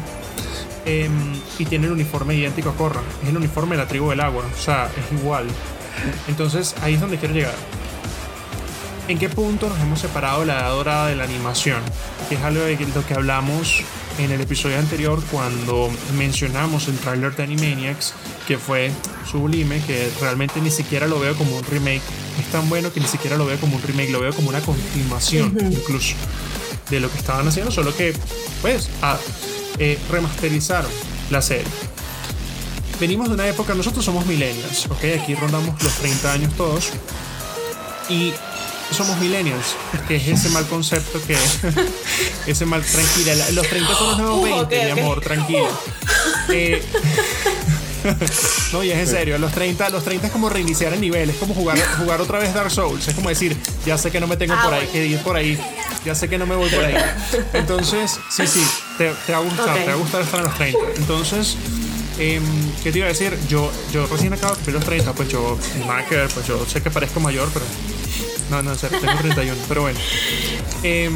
[0.86, 3.02] Em, y tiene el uniforme idéntico a Korra.
[3.24, 4.46] Es el uniforme de la tribu del agua.
[4.46, 5.48] O sea, es igual.
[6.28, 7.56] Entonces, ahí es donde quiero llegar.
[9.08, 11.82] ¿En qué punto nos hemos separado de la edad dorada de la animación?
[12.28, 13.82] Que es algo de lo que hablamos
[14.18, 18.14] en el episodio anterior cuando mencionamos el tráiler de Animaniacs,
[18.48, 18.92] que fue
[19.30, 22.02] sublime, que realmente ni siquiera lo veo como un remake.
[22.38, 24.60] Es tan bueno que ni siquiera lo veo como un remake, lo veo como una
[24.60, 26.16] continuación incluso
[26.90, 28.14] de lo que estaban haciendo, solo que
[28.62, 29.18] pues a-
[29.80, 30.92] eh, remasterizaron
[31.30, 31.64] la serie.
[33.00, 35.22] Venimos de una época, nosotros somos millennials, ¿ok?
[35.22, 36.90] Aquí rondamos los 30 años todos.
[38.10, 38.34] Y
[38.92, 39.76] somos millennials,
[40.08, 41.36] que es ese mal concepto que...
[42.48, 42.82] ese mal...
[42.84, 45.70] Tranquila, la- los 30 son los nuevos Uh, 20, ok, mi amor, tranquila.
[46.50, 46.82] Eh,
[48.74, 51.36] no, y es en serio, los 30, los 30 es como reiniciar el nivel, es
[51.38, 54.38] como jugar, jugar otra vez Dark Souls, es como decir, ya sé que no me
[54.38, 55.60] tengo Ah, por ahí que ir por ahí,
[56.06, 56.96] ya sé que no me voy por ahí.
[57.54, 58.66] Entonces, sí, sí,
[58.98, 60.80] te, te va a gustar, te va a gustar estar en los 30.
[60.98, 61.58] Entonces,
[62.20, 62.44] em,
[62.84, 63.38] ¿qué te iba a decir?
[63.50, 66.66] Yo, yo recién acabo de cumplir los 30, pues yo, nada que ver, pues yo
[66.66, 67.66] sé que parezco mayor, pero
[68.50, 70.00] no, no, tengo 31, pero bueno.
[70.84, 71.14] Em,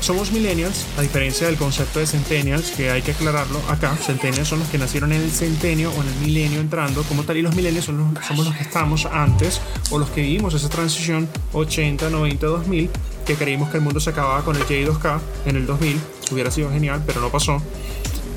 [0.00, 3.96] somos millennials, a diferencia del concepto de centennials, que hay que aclararlo acá.
[3.96, 7.36] Centennials son los que nacieron en el centenio o en el milenio entrando como tal,
[7.36, 10.68] y los millennials son los- somos los que estamos antes o los que vivimos esa
[10.68, 12.90] transición 80, 90, 2000,
[13.24, 15.98] que creímos que el mundo se acababa con el J2K en el 2000.
[16.30, 17.62] Hubiera sido genial, pero no pasó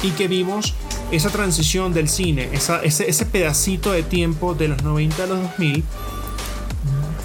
[0.01, 0.75] y que vimos
[1.11, 5.41] esa transición del cine, esa- ese, ese pedacito de tiempo de los 90 a los
[5.41, 5.83] 2000,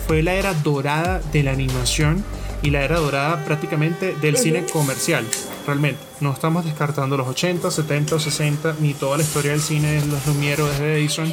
[0.06, 2.24] fue la era dorada de la animación
[2.62, 5.24] y la era dorada prácticamente del cine comercial,
[5.66, 6.00] realmente.
[6.20, 10.06] No estamos descartando los 80, 70 o 60, ni toda la historia del cine de
[10.06, 11.32] los Lumière o desde Edison,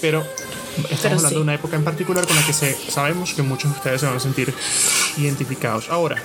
[0.00, 0.22] pero
[0.90, 1.34] estamos Pero hablando sí.
[1.34, 4.06] de una época en particular con la que se, sabemos que muchos de ustedes se
[4.06, 4.54] van a sentir
[5.18, 5.90] identificados.
[5.90, 6.16] Ahora,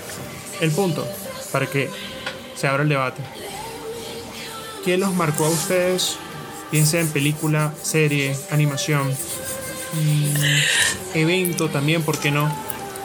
[0.62, 1.06] el punto,
[1.52, 1.90] para que
[2.56, 3.22] se abra el debate.
[4.86, 6.18] ¿Qué los marcó a ustedes?
[6.72, 9.12] Bien sea en película, serie, animación,
[9.94, 12.52] mm, evento también, ¿por qué no?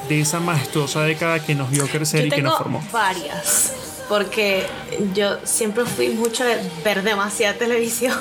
[0.08, 2.84] De esa majestuosa década que nos vio crecer Yo y que nos formó.
[2.92, 3.72] varias,
[4.08, 4.66] porque
[5.14, 8.18] yo siempre fui mucho de ver demasiada televisión.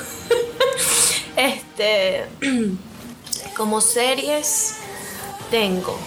[1.36, 2.26] este,
[3.58, 4.76] como series,
[5.52, 5.98] tengo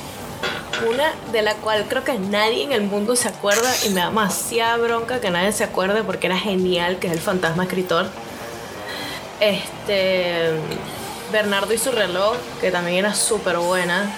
[0.88, 4.06] una de la cual creo que nadie en el mundo se acuerda y me da
[4.08, 8.06] demasiada bronca que nadie se acuerde porque era genial, que es El Fantasma Escritor.
[9.40, 10.50] Este,
[11.32, 14.10] Bernardo y su reloj, que también era súper buena.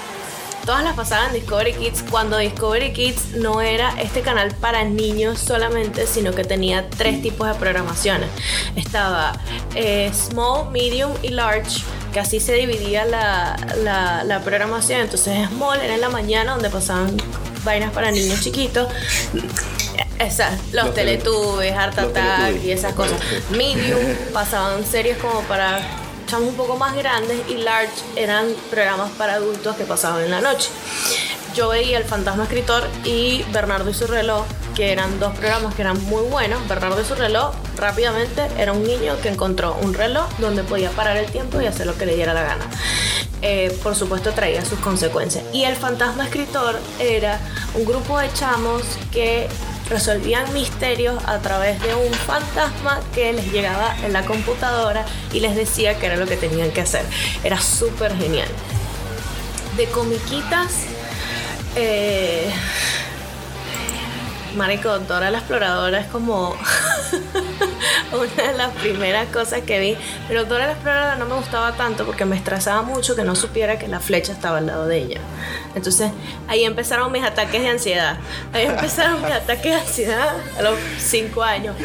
[0.67, 6.07] Todas las pasaban Discovery Kids cuando Discovery Kids no era este canal para niños solamente,
[6.07, 8.29] sino que tenía tres tipos de programaciones.
[8.77, 9.33] Estaba
[9.75, 11.81] eh, Small, Medium y Large,
[12.13, 15.01] que así se dividía la, la- la programación.
[15.01, 17.17] Entonces Small era en la mañana donde pasaban
[17.65, 18.89] vainas para niños chiquitos.
[20.19, 23.19] Esas, los, Los tele- Teletubbies, Art Attack y esas cosas.
[23.51, 24.01] Medium
[24.35, 25.79] pasaban series como para
[26.29, 30.43] chamos un poco más grandes y Large eran programas para adultos que pasaban en la
[30.43, 30.69] noche.
[31.55, 34.45] Yo veía El Fantasma Escritor y Bernardo y su reloj,
[34.77, 36.69] que eran dos programas que eran muy buenos.
[36.69, 41.17] Bernardo y su reloj rápidamente era un niño que encontró un reloj donde podía parar
[41.17, 42.65] el tiempo y hacer lo que le diera la gana.
[43.41, 45.45] Eh, por supuesto traía sus consecuencias.
[45.55, 47.41] Y el fantasma escritor era
[47.75, 49.49] un grupo de chamos que
[49.89, 55.55] resolvían misterios a través de un fantasma que les llegaba en la computadora y les
[55.55, 57.05] decía qué era lo que tenían que hacer.
[57.45, 58.49] Era súper genial.
[59.77, 60.85] De comiquitas,
[61.77, 62.51] eh,
[64.57, 66.57] Marico, Dora la Exploradora es como
[68.13, 69.97] una de las primeras cosas que vi.
[70.27, 73.79] Pero Dora la Exploradora no me gustaba tanto porque me estresaba mucho que no supiera
[73.79, 75.21] que la flecha estaba al lado de ella.
[75.75, 76.11] Entonces
[76.49, 78.19] ahí empezaron mis ataques de ansiedad.
[78.53, 81.77] Ahí empezaron mis ataques de ansiedad a los 5 años.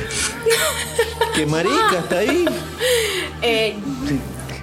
[1.36, 2.46] ¡Qué marica está ahí!
[3.46, 3.76] Eh,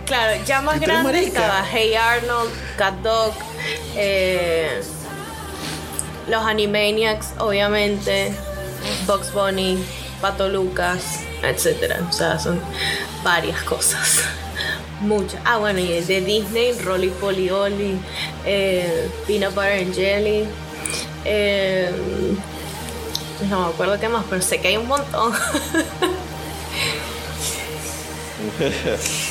[0.06, 3.34] claro, ya más ¿Y tú eres grande estaba Hey Arnold, Cat Dog,
[3.94, 4.80] eh,
[6.30, 8.32] los Animaniacs, obviamente,
[9.06, 9.82] Bugs Bunny,
[10.20, 11.96] Pato Lucas, etc.
[12.08, 12.60] O sea, son
[13.22, 14.20] varias cosas.
[15.00, 15.40] Muchas.
[15.44, 17.98] Ah, bueno, y de Disney, Rolly Polly Olly,
[18.44, 20.46] eh, Peanut Butter and Jelly.
[21.24, 21.90] eh,
[23.48, 25.32] no me acuerdo qué más, pero sé que hay un montón.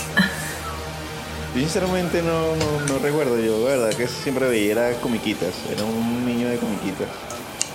[1.56, 5.84] Yo sinceramente no, no, no recuerdo yo, la verdad que siempre veía era comiquitas, era
[5.84, 7.08] un niño de comiquitas.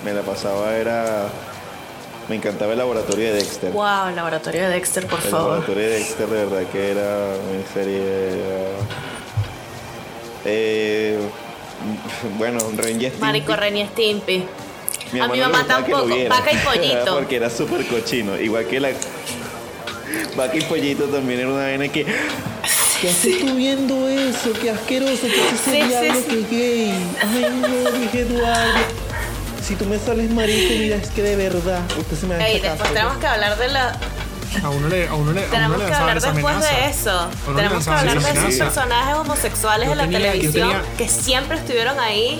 [0.04, 1.28] Me la pasaba, era...
[2.28, 3.70] Me encantaba el laboratorio de Dexter.
[3.72, 5.48] Wow, el laboratorio de Dexter, por El favor.
[5.50, 7.02] laboratorio de Dexter de verdad que era
[7.52, 7.98] una serie...
[7.98, 8.78] era-
[10.46, 11.18] Eh,
[12.38, 13.20] bueno, Ren y Stimpy.
[13.20, 14.44] Marico Ren y Stimpy.
[15.12, 16.06] Mi a mi mamá tampoco.
[16.28, 17.14] Vaca y pollito.
[17.14, 18.38] Porque era súper cochino.
[18.38, 18.90] Igual que la.
[20.37, 22.06] Vaca y pollito también era una vaina que.
[23.04, 24.52] ¿Qué haces tú viendo eso?
[24.62, 25.22] ¡Qué asqueroso!
[25.26, 26.24] ¿Qué es ese Sí, sí, diablo sí.
[26.28, 26.94] que es gay?
[27.22, 28.78] ¡Ay, no, dije Eduardo!
[29.62, 32.56] si tú me sales marico, mira, es que de verdad, usted se me da Ey,
[32.56, 33.98] esta después casa, tenemos que hablar de la.
[34.62, 37.10] A uno le, a uno le, a uno Tenemos le que hablar después de eso.
[37.10, 41.08] A Tenemos que hablar de esos personajes homosexuales Yo en la tenía- televisión tenía- que
[41.08, 42.38] siempre estuvieron ahí.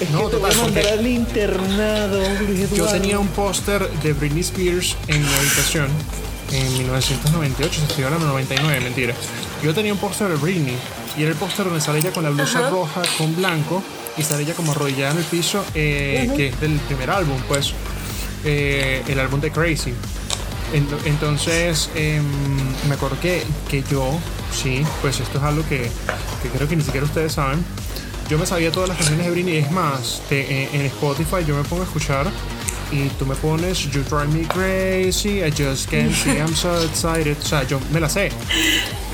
[0.00, 4.12] Es No, que te voy a mandar al internado, Luis Yo tenía un póster de
[4.12, 5.88] Britney Spears en mi habitación
[6.52, 9.14] en 1998, se estoy hablando 99, mentira.
[9.62, 10.76] Yo tenía un póster de Britney
[11.16, 13.82] y era el póster donde sale ella con la blusa roja con blanco
[14.16, 17.72] y sale ella como arrodillada en el piso, eh, que es del primer álbum, pues,
[18.44, 19.92] eh, el álbum de Crazy.
[20.74, 22.22] Ent- Entonces, em,
[22.88, 24.18] me acuerdo que, que yo,
[24.54, 25.90] sí, pues esto es algo que,
[26.42, 27.64] que creo que ni siquiera ustedes saben.
[28.28, 29.56] Yo me sabía todas las canciones de Britney.
[29.58, 32.26] Es más, te- en, en Spotify yo me pongo a escuchar
[32.92, 37.36] y tú me pones You Drive Me Crazy, I Just Can't See, I'm So Excited.
[37.38, 38.30] O sea, yo me la sé.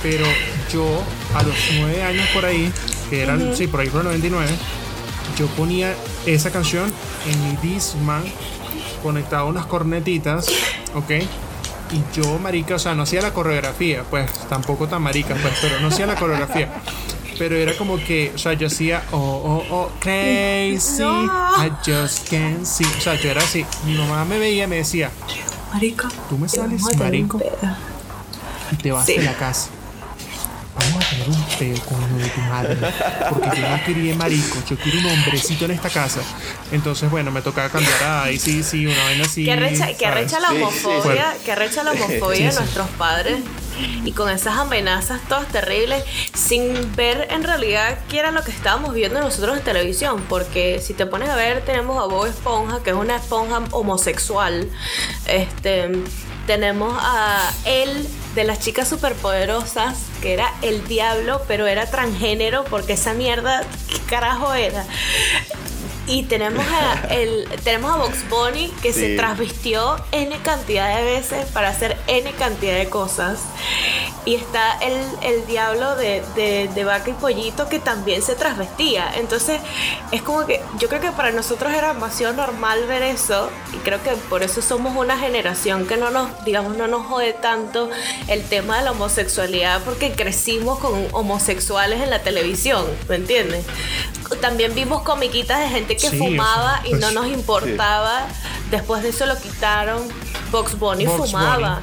[0.02, 0.26] Pero
[0.72, 1.02] yo,
[1.34, 2.72] a los nueve años por ahí,
[3.08, 4.48] que eran, sí, por ahí por el 99,
[5.38, 5.94] yo ponía
[6.26, 6.92] esa canción
[7.30, 8.22] en mi Discman
[9.02, 10.48] conectado a unas cornetitas,
[10.94, 11.10] ¿ok?
[11.90, 15.80] Y yo, marica, o sea, no hacía la coreografía, pues tampoco tan marica, pues, pero
[15.80, 16.68] no hacía la coreografía.
[17.38, 21.24] Pero era como que, o sea, yo hacía, oh, oh, oh, crazy, No.
[21.64, 22.84] I just can't see.
[22.84, 23.64] O sea, yo era así.
[23.84, 25.10] Mi mamá me veía y me decía,
[25.72, 26.08] Marico.
[26.28, 27.40] tú me sales marico
[28.72, 29.14] y te vas Sí.
[29.18, 29.70] de la casa.
[30.74, 32.76] Vamos a tener un peo con lo de tu madre.
[33.30, 36.20] Porque yo no quería marico, yo quiero un hombrecito en esta casa.
[36.70, 39.44] Entonces, bueno, me tocaba cambiar a ahí sí, sí, una vaina así.
[39.44, 41.38] Que arrecha, la Sí, sí, homofobia, sí.
[41.44, 42.58] que arrecha la homofobia Sí, de sí.
[42.58, 43.38] nuestros padres
[44.04, 48.94] y con esas amenazas todas terribles sin ver en realidad qué era lo que estábamos
[48.94, 50.24] viendo nosotros en televisión.
[50.28, 54.68] Porque si te pones a ver tenemos a Bob Esponja que es una esponja homosexual.
[55.26, 55.90] Este
[56.46, 62.94] tenemos a él de las chicas superpoderosas que era el diablo pero era transgénero porque
[62.94, 64.86] esa mierda qué carajo era
[66.08, 71.46] y tenemos a, el, tenemos a Box Bunny que se transvistió N cantidad de veces
[71.52, 73.40] para hacer N cantidad de cosas.
[74.24, 79.10] Y está el, el diablo de, de, de Vaca y Pollito que también se transvestía.
[79.16, 79.60] Entonces
[80.10, 83.50] es como que yo creo que para nosotros era demasiado normal ver eso.
[83.72, 87.34] Y creo que por eso somos una generación que no nos, digamos, no nos jode
[87.34, 87.90] tanto
[88.28, 93.64] el tema de la homosexualidad porque crecimos con homosexuales en la televisión, ¿me entiendes?
[94.40, 98.26] También vimos comiquitas de gente que Sí, fumaba eso, y no nos importaba.
[98.70, 100.02] Después de eso lo quitaron.
[100.50, 101.80] Box Bunny fumaba.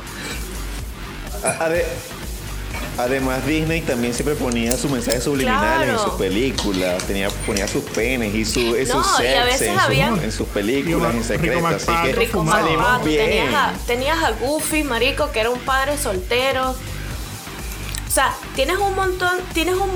[2.97, 5.91] Además, Disney también siempre ponía sus mensajes subliminales Claro.
[5.91, 9.45] en sus películas, tenía, ponía sus penes y, su, y No, sus y a sex
[9.45, 11.67] veces en, sus- habían- en sus películas Rico en secreto.
[11.67, 13.25] Así que Rico salimos bien.
[13.29, 16.69] Tenías a, tenías a Goofy, marico, que era un padre soltero.
[16.71, 19.89] O sea, tienes un montón, tienes un...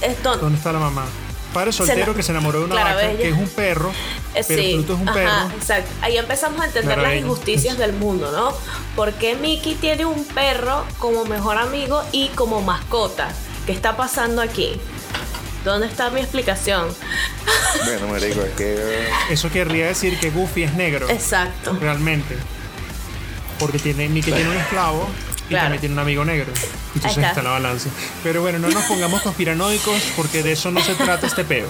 [0.00, 1.04] Esto, ¿Dónde está la mamá?
[1.54, 3.16] Padre soltero que se enamoró de una vaca, bella.
[3.18, 3.90] que es un perro,
[4.34, 5.56] Eh, pero sí, Pluto es un ajá, perro.
[5.56, 5.90] exacto.
[6.02, 8.52] Ahí empezamos a entender las injusticias del mundo, ¿no?
[8.96, 13.28] Porque Mickey tiene un perro como mejor amigo y como mascota.
[13.64, 14.72] ¿Qué está pasando aquí?
[15.64, 16.88] ¿Dónde está mi explicación?
[17.84, 19.08] Bueno, marico, es que...
[19.30, 21.76] Eso querría decir que Goofy es negro, Exacto.
[21.80, 22.36] realmente.
[23.58, 25.08] Porque tiene, Mickey tiene un esclavo
[25.46, 25.64] y Claro.
[25.64, 26.52] también tiene un amigo negro.
[26.94, 27.28] Entonces está.
[27.30, 27.88] está la balanza.
[28.22, 31.66] Pero bueno, no nos pongamos conspiranoicos porque de eso no se trata este peo.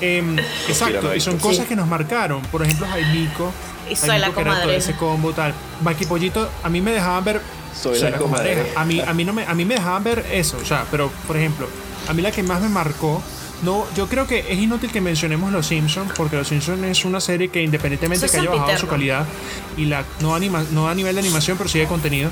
[0.00, 1.68] Em, exacto, y son cosas Sí.
[1.70, 2.40] que nos marcaron.
[2.42, 3.52] Por ejemplo, Jaimico.
[3.90, 4.78] Y soy la Jaimico, que era todo comadreja.
[4.78, 5.54] ese combo tal.
[5.82, 7.40] Maki Pollito, a mí me dejaban ver.
[7.80, 8.62] Soy la comadreja.
[8.80, 10.56] A mí, a mí no me, a mí me dejaban ver eso.
[10.60, 11.68] O sea, pero por ejemplo,
[12.08, 13.22] a mí la que más me marcó.
[13.62, 17.20] No, yo creo que es inútil que mencionemos Los Simpsons, porque Los Simpsons es una
[17.20, 19.26] serie que independientemente Eso que haya bajado su calidad
[19.76, 22.30] y la no anima, no a nivel de animación, pero sí de contenido.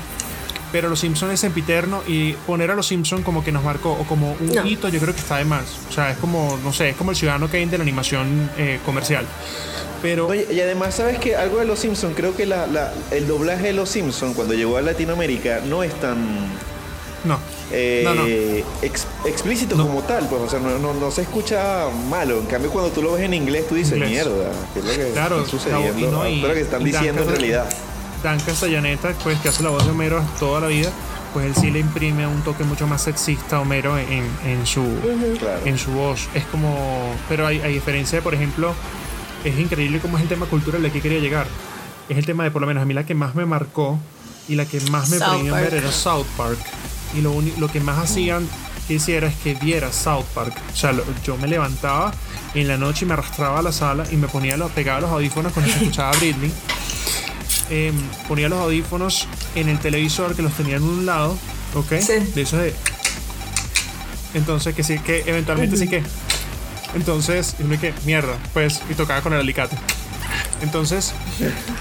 [0.71, 4.03] Pero Los Simpsons es sempiterno y poner a Los Simpsons como que nos marcó o
[4.05, 4.65] como un No.
[4.65, 5.63] hito, yo creo que está de más.
[5.89, 8.79] O sea, es como, no sé, es como el ciudadano Kane de la animación eh,
[8.85, 9.25] comercial.
[10.01, 13.27] Pero Oye, y además, ¿sabes que Algo de Los Simpsons, creo que la, la- el
[13.27, 16.17] doblaje de Los Simpsons cuando llegó a Latinoamérica no es tan
[17.25, 17.39] no.
[17.71, 18.25] eh, no, no.
[18.27, 19.87] ex- explícito No.
[19.87, 22.39] como tal, pues, o sea, no, no, no se escucha malo.
[22.39, 24.11] En cambio, cuando tú lo ves en inglés, tú dices, Inglés.
[24.11, 25.97] mierda, ¿qué es lo que Claro, está sucediendo?
[25.99, 27.69] y no, y- ¿Qué es lo que están y diciendo en realidad?
[28.23, 30.89] Dan Castellaneta, pues que hace la voz de Homero toda la vida,
[31.33, 34.83] pues él sí le imprime un toque mucho más sexista a Homero en, en su,
[35.39, 35.61] Claro.
[35.65, 36.27] en su voz.
[36.33, 37.13] Es como.
[37.29, 38.73] Pero hay, hay diferencia, por ejemplo,
[39.43, 41.45] es increíble cómo es el tema cultural al que quería llegar.
[42.09, 43.99] Es el tema de, por lo menos, a mí la que más me marcó
[44.47, 45.43] y la que más me Park.
[45.43, 46.57] ver era South Park.
[47.15, 48.47] Y lo, lo que más hacían
[48.87, 50.53] que hiciera es que viera South Park.
[50.73, 52.13] O sea, lo- yo me levantaba
[52.55, 55.11] en la noche y me arrastraba a la sala y me ponía los, pegaba los
[55.11, 56.51] audífonos cuando se escuchaba Britney.
[57.69, 57.95] Em,
[58.27, 61.37] ponía los audífonos en el televisor que los tenía en un lado,
[61.75, 61.93] ¿ok?
[61.99, 62.13] Sí.
[62.33, 62.73] De esos de.
[64.33, 66.03] Entonces, que sí, que eventualmente sí que.
[66.95, 69.75] Entonces, y uno que, mierda, pues, y tocaba con el alicate.
[70.61, 71.13] Entonces,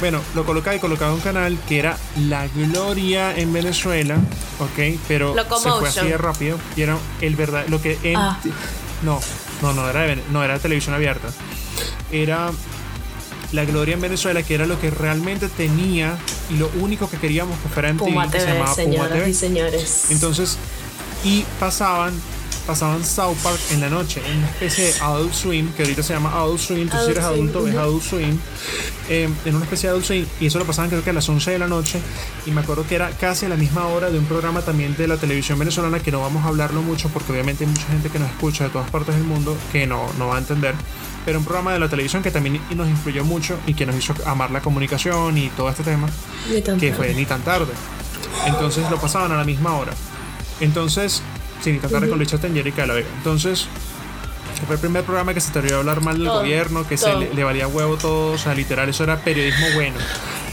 [0.01, 1.97] bueno, lo colocaba y colocaba un canal que era
[2.29, 4.17] La Gloria en Venezuela,
[4.59, 4.99] ¿ok?
[5.09, 8.39] Pero se fue así de rápido y era el verdad, lo que en- Ah.
[9.03, 9.19] no,
[9.63, 11.29] no, no era, de no era de televisión abierta,
[12.13, 12.51] era
[13.53, 16.19] La Gloria en Venezuela, que era lo que realmente tenía
[16.51, 19.31] y lo único que queríamos que fuera en TV, que se llamaba Puma señoras TV.
[19.31, 20.07] y señores.
[20.11, 20.59] Entonces,
[21.25, 22.15] y pasaban
[22.67, 26.15] pasaban South Park en la noche, en una especie de Adult Swim, que ahorita se
[26.15, 27.83] llama Adult Swim, tú si eres Swim, adulto, ves ujú.
[27.83, 28.39] Adult Swim,
[29.09, 31.29] eh, en una especie de Adult Swim, y eso lo pasaban creo que a las
[31.29, 32.01] 11 de la noche,
[32.45, 35.07] y me acuerdo que era casi a la misma hora de un programa también de
[35.07, 38.19] la televisión venezolana, que no vamos a hablarlo mucho, porque obviamente hay mucha gente que
[38.19, 40.75] nos escucha de todas partes del mundo que no, no va a entender,
[41.25, 44.15] pero un programa de la televisión que también nos influyó mucho y que nos hizo
[44.27, 46.09] amar la comunicación y todo este tema
[46.49, 46.93] que tarde.
[46.95, 47.73] fue ni tan tarde.
[48.47, 49.93] Entonces lo pasaban a la misma hora.
[50.61, 51.23] Entonces,
[51.63, 53.09] sí, ni tan tarde con Richard y de la Vega.
[53.17, 53.69] Entonces,
[54.67, 57.07] fue el primer programa que se atrevió a hablar mal del Todo, gobierno, que se
[57.11, 57.21] todo.
[57.21, 59.97] le, le valía huevo todo, o sea, literal, eso era periodismo bueno.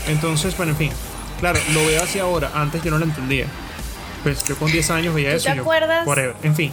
[0.08, 0.92] Entonces, bueno, en fin,
[1.40, 3.48] claro, lo veo así ahora, antes yo no lo entendía.
[4.24, 5.46] Pues yo con 10 años veía ¿Tú eso.
[5.48, 6.08] te y yo, acuerdas?
[6.08, 6.36] whatever.
[6.44, 6.72] En fin,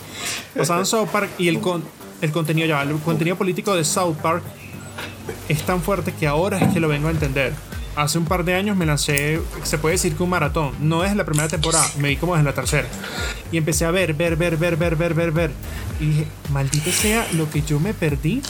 [0.57, 1.83] pasaban South Park y el, con,
[2.21, 4.43] el contenido, ya, el contenido político de South Park
[5.49, 7.53] es tan fuerte que ahora es que lo vengo a entender.
[7.97, 11.15] Hace un par de años me lancé, se puede decir que un maratón, no es
[11.17, 12.87] la primera temporada, me vi como desde la tercera.
[13.51, 15.51] Y empecé a ver, ver, ver, ver, ver, ver, ver, ver.
[15.99, 18.43] Y dije, maldita sea lo que yo me perdí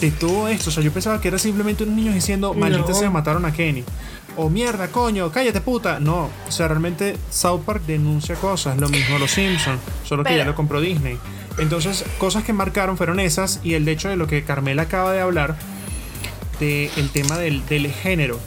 [0.00, 0.70] de todo esto.
[0.70, 2.94] O sea, yo pensaba que era simplemente unos niños diciendo, maldita No.
[2.94, 3.84] sea, mataron a Kenny.
[4.36, 5.98] O mierda, coño, cállate puta.
[5.98, 10.38] No, o sea, realmente South Park denuncia cosas, lo mismo los Simpsons, solo que Pero-
[10.38, 11.18] ya lo compró Disney.
[11.58, 15.20] Entonces, cosas que marcaron fueron esas y el hecho de lo que Carmela acaba de
[15.20, 15.56] hablar,
[16.60, 18.38] de el tema del, del género.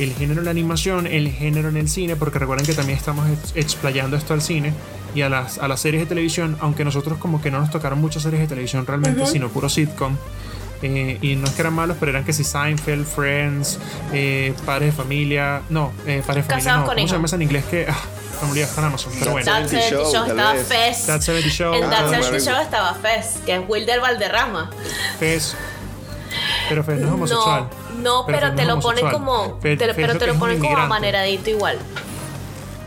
[0.00, 3.28] El género en la animación, el género en el cine, porque recuerden que también estamos
[3.30, 4.72] ex- explayando esto al cine
[5.14, 8.00] y a las, a las series de televisión, aunque nosotros como que no nos tocaron
[8.00, 10.16] muchas series de televisión realmente, sino puro sitcom.
[10.82, 13.78] Eh, y no es que eran malos, pero eran que si Seinfeld, Friends,
[14.14, 17.26] eh, Padres de Familia, no, eh, Padres de Familia, Casados no, con ¿cómo se llama
[17.26, 17.64] eso en inglés?
[17.70, 17.98] Que, ah,
[18.52, 19.44] me en Amazon, pero bueno.
[19.44, 20.54] That 70 Show, Show, estaba.
[20.54, 21.06] Fez.
[21.06, 22.44] That 70 Show, En That ah, 70 bueno.
[22.44, 24.70] Show estaba Fez, que es Wilder Valderrama.
[25.18, 25.54] Fez.
[26.70, 27.68] Pero no es homosexual.
[27.96, 29.58] No, no, pero, te no lo ponen como.
[29.60, 30.82] Te pero te lo ponen como inmigrante.
[30.82, 31.78] amaneradito igual.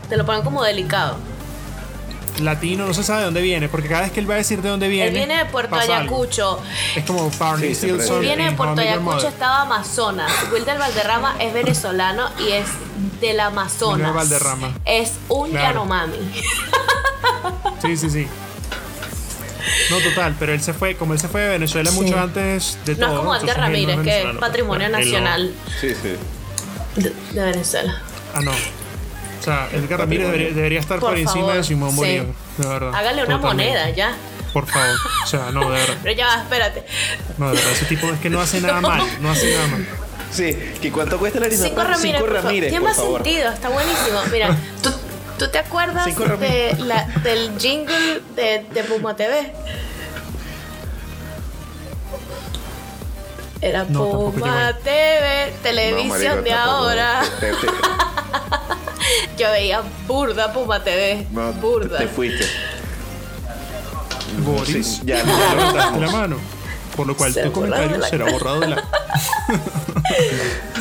[0.08, 1.16] Te lo ponen como delicado.
[2.40, 4.60] Latino, no se sabe de dónde viene, porque cada vez que él va a decir
[4.60, 5.08] de dónde viene.
[5.08, 5.92] Él viene de Puerto algo.
[5.94, 6.58] Ayacucho.
[6.96, 10.32] Es como Barney Sí, Él viene de Puerto Ayacucho, estaba Amazonas.
[10.52, 12.66] Wilder Valderrama es venezolano y es
[13.20, 13.98] del Amazonas.
[13.98, 14.72] Wilder Valderrama.
[14.84, 15.68] Es un Claro.
[15.68, 16.42] Yanomami.
[17.80, 18.26] Sí, sí, sí.
[19.90, 21.96] No, total, pero él se fue, como él se fue de Venezuela Sí.
[22.00, 23.06] mucho antes de todo.
[23.06, 26.16] No es como Edgar Ramírez, que es patrimonio nacional Sí, sí.
[26.96, 28.00] de, de Venezuela.
[28.34, 28.50] Ah, no.
[28.52, 31.96] O sea, Edgar Ramírez debería, debería estar por, Por encima favor, de Simón sí.
[31.96, 32.26] Bolívar,
[32.58, 32.94] de verdad.
[32.94, 33.72] Hágale una Totalmente.
[33.72, 34.14] moneda ya.
[34.52, 34.96] Por favor.
[35.22, 35.94] O sea, no, de verdad.
[36.02, 36.84] Pero ya va, espérate.
[37.38, 39.86] No, de verdad, ese tipo es que no hace nada mal, no hace nada mal.
[40.30, 41.62] Sí, ¿que cuánto cuesta la harina?
[41.62, 42.00] Cinco Ramírez.
[42.02, 42.32] Cinco por.
[42.32, 44.20] Ramírez, Tiene por más sentido, está buenísimo.
[44.32, 44.90] Mira, ¿tú,
[45.38, 49.52] tú te acuerdas de la, del jingle de, de Puma TV?
[53.60, 54.72] Era No, Puma.
[54.82, 57.22] TV, No, televisión marico, de ahora.
[57.40, 57.66] Te, te-
[59.42, 61.26] Yo veía burda Puma TV.
[61.30, 61.98] no, burda.
[61.98, 62.46] te fuiste.
[64.38, 66.36] Boris, Sí, ya, ya levantaste la mano.
[66.96, 68.84] Por lo cual Se tu comentario la será borrado de la.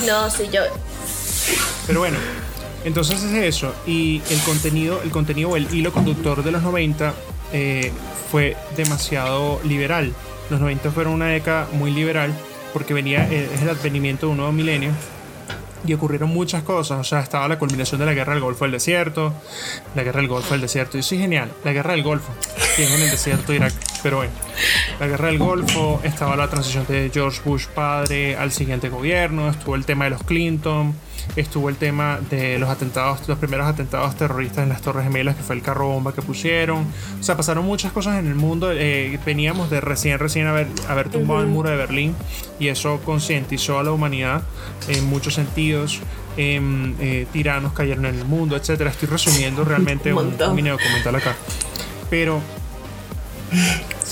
[0.06, 0.62] No, sí, yo.
[1.88, 2.18] Pero bueno,
[2.84, 3.74] entonces es eso.
[3.86, 7.14] Y el contenido, el contenido o el hilo conductor de los 90
[7.54, 7.92] eh,
[8.32, 10.14] fue demasiado liberal.
[10.50, 12.34] Los 90 fueron una década muy liberal
[12.74, 14.92] porque venía, eh, es el advenimiento de un nuevo milenio.
[15.86, 18.72] Y ocurrieron muchas cosas, o sea, estaba la culminación de la guerra del Golfo del
[18.72, 19.34] Desierto,
[19.96, 22.32] la guerra del Golfo del Desierto, y sí, genial, la guerra del Golfo,
[22.78, 24.32] que en el desierto de Irak, pero bueno,
[25.02, 29.76] la guerra del Golfo, estaba la transición de George Bush padre al siguiente gobierno, estuvo
[29.76, 30.96] el tema de los Clinton,
[31.36, 35.44] estuvo el tema de los atentados, los primeros atentados terroristas en las Torres Gemelas, que
[35.44, 36.86] fue el carro bomba que pusieron,
[37.20, 41.10] o sea, pasaron muchas cosas en el mundo, eh, veníamos de recién, recién haber, haber
[41.10, 42.16] tumbado el muro de Berlín,
[42.60, 44.44] y eso concientizó a la humanidad
[44.88, 46.00] en muchos sentidos.
[46.36, 48.90] em, eh, tiranos cayeron en el mundo, etcétera.
[48.90, 51.36] Estoy resumiendo realmente Un un, un mini documental acá.
[52.10, 52.42] Pero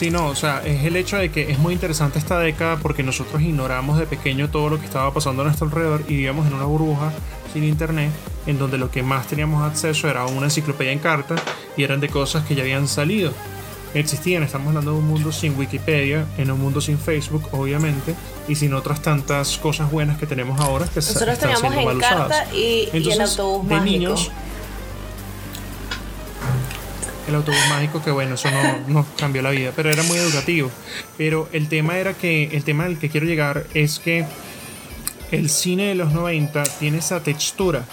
[0.01, 3.03] Sí, no, o sea, es el hecho de que es muy interesante esta década porque
[3.03, 6.55] nosotros ignoramos de pequeño todo lo que estaba pasando a nuestro alrededor y vivíamos en
[6.55, 7.11] una burbuja
[7.53, 8.09] sin internet
[8.47, 11.35] en donde lo que más teníamos acceso era una enciclopedia en carta
[11.77, 13.31] y eran de cosas que ya habían salido.
[13.93, 18.15] Existían, estamos hablando de un mundo sin Wikipedia, en un mundo sin Facebook, obviamente,
[18.47, 21.85] y sin otras tantas cosas buenas que tenemos ahora que Nosotros están teníamos siendo en
[21.85, 22.53] mal carta usadas.
[22.55, 23.91] y, y el Entonces, autobús de mágico.
[23.91, 24.31] niños,
[27.31, 30.69] el autobús mágico, que bueno, eso no nos cambió la vida, pero era muy educativo.
[31.17, 34.25] Pero el tema era que, el tema al que quiero llegar es que
[35.31, 37.85] el cine de los 90 tiene esa textura,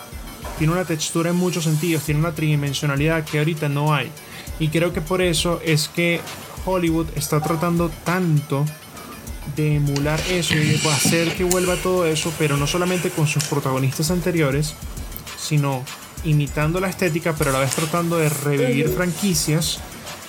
[0.58, 4.10] tiene una textura en muchos sentidos, tiene una tridimensionalidad que ahorita no hay.
[4.58, 6.20] Y creo que por eso es que
[6.64, 8.64] Hollywood está tratando tanto
[9.56, 13.44] de emular eso y de hacer que vuelva todo eso, pero no solamente con sus
[13.44, 14.74] protagonistas anteriores,
[15.38, 15.84] sino
[16.24, 19.78] imitando la estética, pero a la vez tratando de revivir franquicias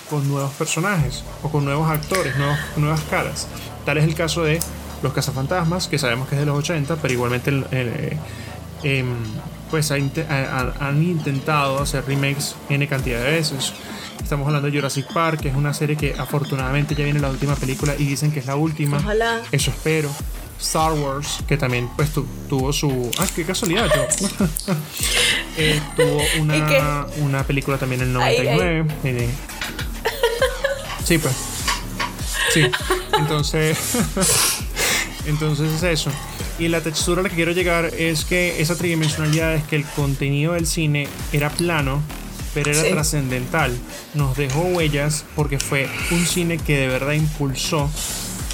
[0.08, 3.46] con nuevos personajes o con nuevos actores, nuevos- nuevas caras.
[3.84, 4.60] Tal es el caso de
[5.02, 8.16] Los Cazafantasmas, que sabemos que es de los 80, pero igualmente el- el-
[8.82, 9.06] em,
[9.70, 13.72] pues han intentado hacer remakes N cantidad de veces.
[14.22, 17.54] Estamos hablando de Jurassic Park, que es una serie que afortunadamente ya viene la última
[17.54, 18.98] película y dicen que es la última.
[18.98, 19.40] Ojalá.
[19.52, 20.10] Eso espero.
[20.60, 23.10] Star Wars, que también pues tu- tuvo su...
[23.18, 24.74] Ah, qué casualidad, yo.
[25.56, 28.44] Eh, tuvo ¿Y una, una película también en el Ay, ay.
[28.56, 28.84] 99.
[29.04, 29.28] eh,
[31.04, 31.34] Sí, pues.
[32.52, 32.62] Sí.
[33.18, 33.76] Entonces...
[35.26, 36.10] Entonces es eso.
[36.58, 39.84] Y la textura a la que quiero llegar es que esa tridimensionalidad es que el
[39.84, 42.00] contenido del cine era plano,
[42.54, 42.90] pero era Sí.
[42.90, 43.76] trascendental.
[44.14, 47.90] Nos dejó huellas porque fue un cine que de verdad impulsó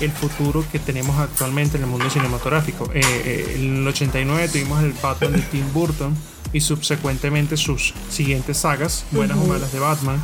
[0.01, 2.91] el futuro que tenemos actualmente en el mundo cinematográfico.
[2.93, 6.17] Eh, eh, en el 89 tuvimos el Batman de Tim Burton
[6.53, 10.23] y subsecuentemente sus siguientes sagas, buenas o malas de Batman.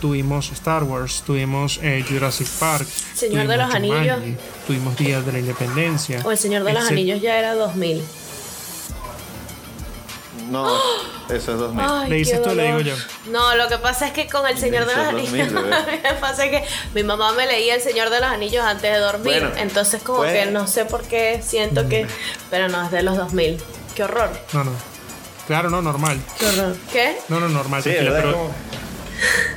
[0.00, 4.18] Tuvimos Star Wars, tuvimos eh, Jurassic Park, Señor de los Anillos.
[4.66, 6.22] Tuvimos Días de la Independencia.
[6.24, 6.88] O El Señor de los.
[6.88, 8.02] Anillos ya era 2000.
[10.50, 10.66] No,
[11.28, 11.86] eso es 2000.
[11.88, 12.94] Ay, ¿Le dices tú o le digo yo?
[13.30, 15.52] No, lo que pasa es que con El Señor de Eso los es Anillos.
[15.52, 16.00] 2000, bebé.
[16.02, 19.40] me pasa que mi mamá me leía El Señor de los Anillos antes de dormir.
[19.40, 22.06] Bueno, entonces, como pues- que no sé por qué siento que.
[22.50, 23.62] Pero no, es de los 2000.
[23.94, 24.28] Qué horror.
[24.52, 24.72] No, no.
[25.46, 26.20] Claro, no, normal.
[26.38, 26.76] Qué horror.
[26.92, 27.16] ¿Qué?
[27.28, 27.82] No, no, normal.
[27.82, 28.30] Sí, tranquila, ¿verdad?
[28.30, 28.50] pero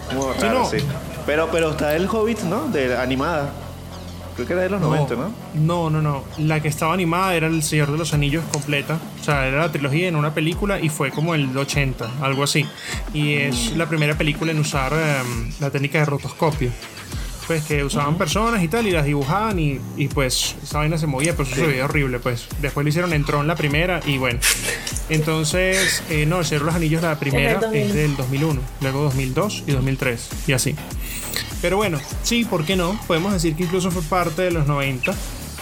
[0.09, 0.69] Como, como Sí, no.
[0.69, 0.77] sí.
[1.25, 2.67] Pero, pero está el Hobbit, ¿no?
[2.67, 3.49] De la animada.
[4.35, 5.31] Creo que era de los 90, ¿no?
[5.53, 6.23] No, no, no.
[6.37, 8.99] La que estaba animada era El Señor de los Anillos completa.
[9.21, 12.65] O sea, era la trilogía en una película y fue como el 80, algo así.
[13.13, 16.71] Y es la primera película en usar em, la técnica de rotoscopio.
[17.45, 21.07] Pues que usaban personas y tal y las dibujaban y, y pues esa vaina se
[21.07, 22.19] movía, pero eso se veía horrible.
[22.19, 24.39] Pues después le hicieron en Tron la primera y bueno.
[25.09, 27.81] Entonces, eh, no, El Señor de los Anillos la primera 2000.
[27.81, 30.75] es del 2001, luego 2002 y 2003 y así.
[31.63, 32.99] Pero bueno, sí, ¿por qué no?
[33.07, 35.13] Podemos decir que incluso fue parte de los 90,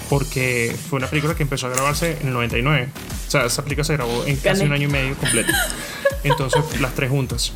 [0.10, 2.90] porque fue una película que empezó a grabarse en el 99.
[3.28, 4.66] O sea, esa película se grabó en casi Gané.
[4.66, 5.54] un año y medio completo.
[6.24, 7.54] Entonces, las tres juntas.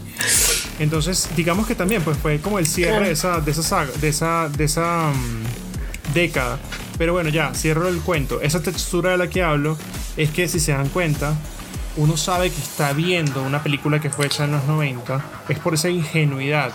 [0.77, 4.09] Entonces, digamos que también pues fue como el cierre de esa, de esa saga, de
[4.09, 6.59] esa, de esa mm, década.
[6.99, 8.41] Pero bueno, ya, cierro el cuento.
[8.41, 9.75] Esa textura de la que hablo
[10.17, 11.33] es que si se dan cuenta,
[11.97, 15.73] uno sabe que está viendo una película que fue hecha en los 90, es por
[15.73, 16.71] esa ingenuidad,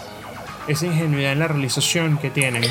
[0.67, 2.65] esa ingenuidad en la realización que tienen,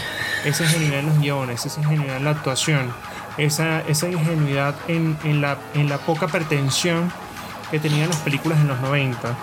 [0.46, 2.94] esa ingenuidad en los guiones, esa ingenuidad en la actuación,
[3.38, 7.12] esa, esa ingenuidad en, en la, en la poca pretensión
[7.72, 9.38] que tenían las películas en los 90.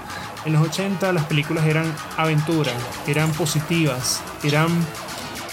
[0.44, 2.74] En los 80 las películas eran aventuras,
[3.06, 4.68] eran positivas, eran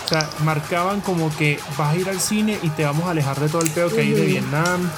[0.03, 3.39] o sea, marcaban como que vas a ir al cine y te vamos a alejar
[3.39, 4.89] de todo el peo que hay de Vietnam,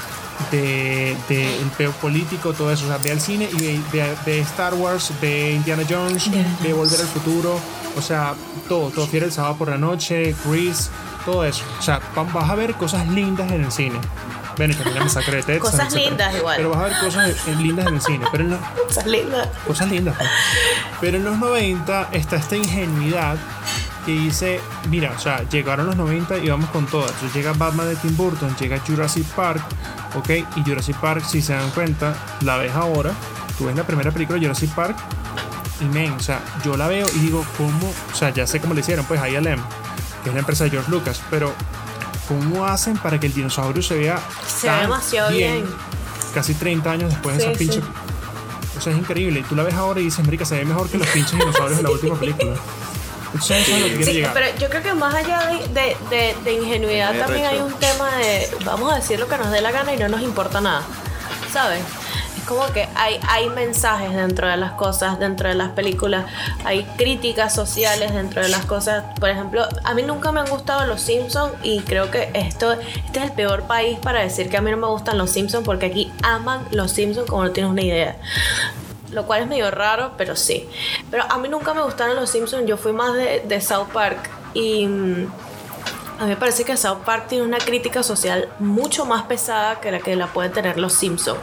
[0.51, 2.86] de, de el peo político, todo eso.
[2.86, 6.73] O sea, ve al cine y ve, ve Star Wars, ve Indiana Jones, Indiana ve
[6.73, 7.59] Volver al Futuro.
[7.97, 8.33] O sea,
[8.67, 10.89] todo, todo fiera el sábado por la noche, Grease,
[11.25, 11.63] todo eso.
[11.79, 13.99] O sea, va- vas a ver cosas lindas en el cine.
[14.57, 15.71] Ven, también la masacre de Texas.
[15.71, 16.09] Cosas etcétera.
[16.09, 16.55] lindas igual.
[16.57, 18.25] Pero vas a ver cosas lindas en el cine.
[18.31, 18.59] Pero en los,
[18.89, 19.51] Esa linda.
[19.67, 20.15] cosas lindas.
[20.17, 20.29] pues.
[21.01, 23.36] Pero en los 90 está esta ingenuidad
[24.05, 27.11] que dice, mira, o sea, llegaron los 90 y vamos con todas.
[27.11, 29.61] Entonces llega Batman de Tim Burton, llega Jurassic Park,
[30.15, 30.29] ¿ok?
[30.55, 33.11] Y Jurassic Park, si se dan cuenta, la ves ahora,
[33.57, 34.95] tú ves la primera película de Jurassic Park
[35.81, 37.93] y men, o sea, yo la veo y digo, ¿cómo?
[38.13, 39.59] O sea, ya sé cómo le hicieron, pues ILM,
[40.23, 41.53] que es la empresa de George Lucas, pero
[42.27, 45.65] ¿cómo hacen para que el dinosaurio se vea Se ve tan demasiado bien.
[46.33, 47.87] Casi 30 años después de Sí, esa pinche sí.
[48.77, 49.39] o sea, es increíble.
[49.39, 51.77] Y tú la ves ahora y dices, América, se ve mejor que los pinches dinosaurios
[51.77, 52.53] de la última película.
[53.36, 54.33] Entonces, eso es lo que quiero Sí, llegar.
[54.33, 58.15] pero yo creo que más allá de, de- de- de ingenuidad también hay un tema
[58.17, 60.81] de vamos a decir lo que nos dé la gana y no nos importa nada.
[61.51, 61.81] ¿Sabes?
[62.38, 66.25] Es como que hay, hay mensajes dentro de las cosas, dentro de las películas,
[66.63, 69.03] hay críticas sociales dentro de las cosas.
[69.19, 73.19] Por ejemplo, a mí nunca me han gustado los Simpsons y creo que esto, este
[73.19, 75.88] es el peor país para decir que a mí no me gustan los Simpsons porque
[75.88, 78.15] aquí aman los Simpsons como no tienes una idea
[79.16, 80.68] lo cual es medio raro, pero sí.
[81.09, 84.86] Pero a mí nunca me gustaron los Simpsons, yo fui más de, South Park y,
[84.86, 85.28] mm,
[86.18, 89.91] A mí me parece que South Park tiene una crítica social mucho más pesada que
[89.91, 91.39] la que la pueden tener los Simpsons.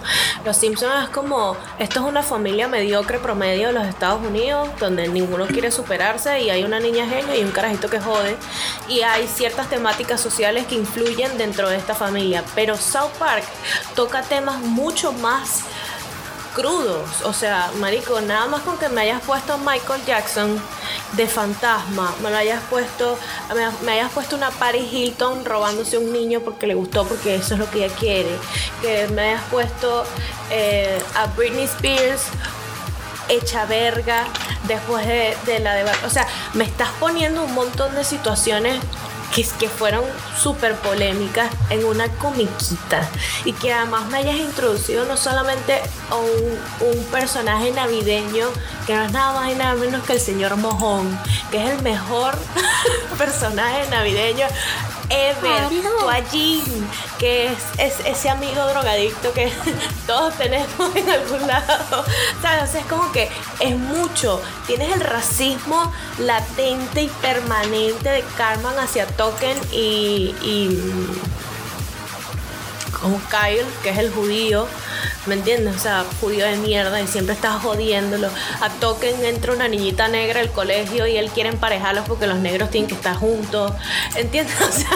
[0.47, 5.09] Los Simpsons es como, esto es una familia mediocre promedio de los Estados Unidos, donde
[5.09, 8.35] ninguno quiere superarse y hay una niña genio y un carajito que jode.
[8.89, 12.43] Y hay ciertas temáticas sociales que influyen dentro de esta familia.
[12.55, 13.45] Pero South Park
[13.95, 15.65] toca temas mucho más
[16.55, 17.23] crudos.
[17.25, 20.61] O sea, marico, nada más con que me hayas puesto Michael Jackson
[21.13, 23.19] de fantasma, me lo hayas puesto,
[23.83, 27.61] me, hayas puesto una Paris Hilton robándose un niño porque le gustó, porque eso es
[27.61, 28.31] lo que ella quiere.
[28.81, 30.05] Que me hayas puesto
[30.51, 32.23] eh, a Britney Spears
[33.29, 34.25] hecha verga
[34.67, 35.85] después de, de la de...
[36.05, 38.79] O sea, me estás poniendo un montón de situaciones
[39.35, 40.05] que, fueron
[40.37, 43.09] súper polémicas en una comiquita
[43.45, 45.81] y que además me hayas introducido no solamente
[46.11, 48.49] a un, un personaje navideño
[48.87, 51.19] que no es nada más y nada menos que el señor Mojón,
[51.51, 52.37] que es el mejor
[53.19, 54.47] personaje navideño
[55.13, 56.89] ever, Toallín,
[57.19, 59.53] que es, es ese amigo drogadicto que
[60.07, 62.05] todos tenemos en algún lado.
[62.41, 62.69] ¿Sabes?
[62.69, 64.41] O sea, es como que es mucho.
[64.67, 70.81] Tienes el racismo latente y permanente de Carmen hacia Token y, y
[73.01, 74.67] como Kyle, que es el judío,
[75.27, 75.77] ¿me entiendes?
[75.77, 78.29] O sea, judío de mierda y siempre estás jodiéndolo.
[78.61, 82.71] A Token entra una niñita negra al colegio y él quiere emparejarlos porque los negros
[82.71, 83.73] tienen que estar juntos,
[84.17, 84.55] ¿entiendes?
[84.63, 84.89] O sea,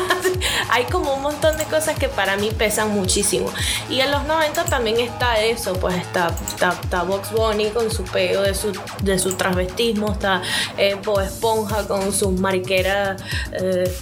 [0.71, 3.53] hay como un montón de cosas que para mí pesan muchísimo.
[3.91, 8.05] Y en los 90 también está eso, pues está, está, está Box Bunny con su
[8.05, 8.73] peo de su,
[9.03, 10.43] de su transvestismo, está
[10.79, 13.17] eh, Esponja con su mariquera
[13.53, 13.95] eh,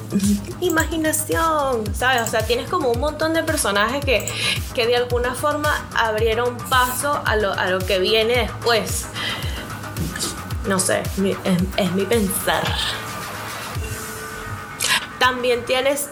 [0.60, 2.22] imaginación, ¿sabes?
[2.22, 4.28] O sea, tienes como un montón de personajes que,
[4.74, 5.45] que de alguna forma
[5.94, 9.06] abrieron paso a lo, a lo que viene después.
[10.66, 12.64] No sé, es mi pensar.
[15.18, 16.10] También tienes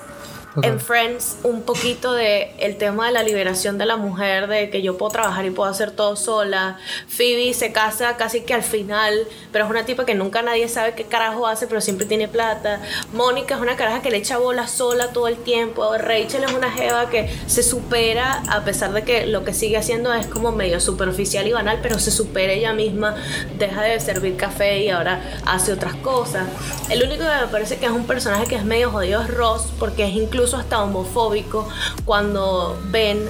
[0.57, 0.65] Ok.
[0.67, 4.83] en Friends un poquito de el tema de la liberación de la mujer, de que
[4.83, 6.79] yo puedo trabajar y puedo hacer todo sola.
[7.09, 10.95] Phoebe se casa casi que al final, pero es una tipa que nunca nadie sabe
[10.95, 12.81] qué carajo hace, pero siempre tiene plata.
[13.13, 15.99] Mónica es una caraja que le echa bola sola todo el tiempo.
[15.99, 20.13] Rachel es una jeva que se supera a pesar de que lo que sigue haciendo
[20.15, 23.17] es como medio superficial y banal, pero se supera ella misma,
[23.59, 26.47] deja de servir café y ahora hace otras cosas.
[26.91, 29.67] El único que me parece que es un personaje que es medio jodido es Ross,
[29.81, 31.67] porque es incluso hasta homofóbico
[32.05, 33.27] cuando Ben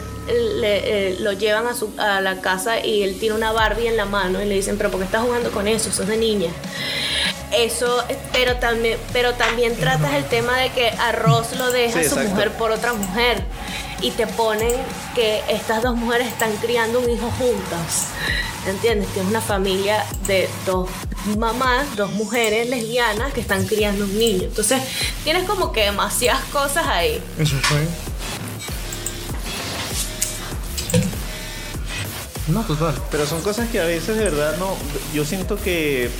[0.61, 3.97] le- eh, lo llevan a, su, a la casa y él tiene una Barbie en
[3.97, 5.91] la mano y le dicen, pero ¿por qué estás jugando con eso?
[5.91, 6.51] Eso es de niña.
[7.53, 12.03] Eso, eh, pero también, pero también tratas el tema de que a Ross lo deja
[12.03, 12.31] Sí, su exacto.
[12.31, 13.43] mujer por otra mujer
[14.05, 14.75] y te ponen
[15.15, 18.09] que estas dos mujeres están criando un hijo juntas.
[18.67, 19.09] ¿Entiendes?
[19.15, 20.89] Que es una familia de dos
[21.39, 24.45] mamás, dos mujeres lesbianas que están criando un niño.
[24.45, 24.81] Entonces,
[25.25, 27.21] tienes como que demasiadas cosas ahí.
[27.39, 27.79] Eso fue.
[32.49, 32.95] No, total.
[33.11, 34.77] Pero son cosas que a veces de verdad no.
[35.15, 36.11] Yo siento que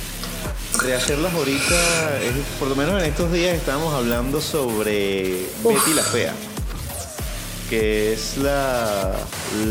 [0.83, 6.03] de hacerlas ahorita, es- por lo menos en estos días estábamos hablando sobre Betty la
[6.03, 6.33] Fea.
[7.69, 9.11] Que es la,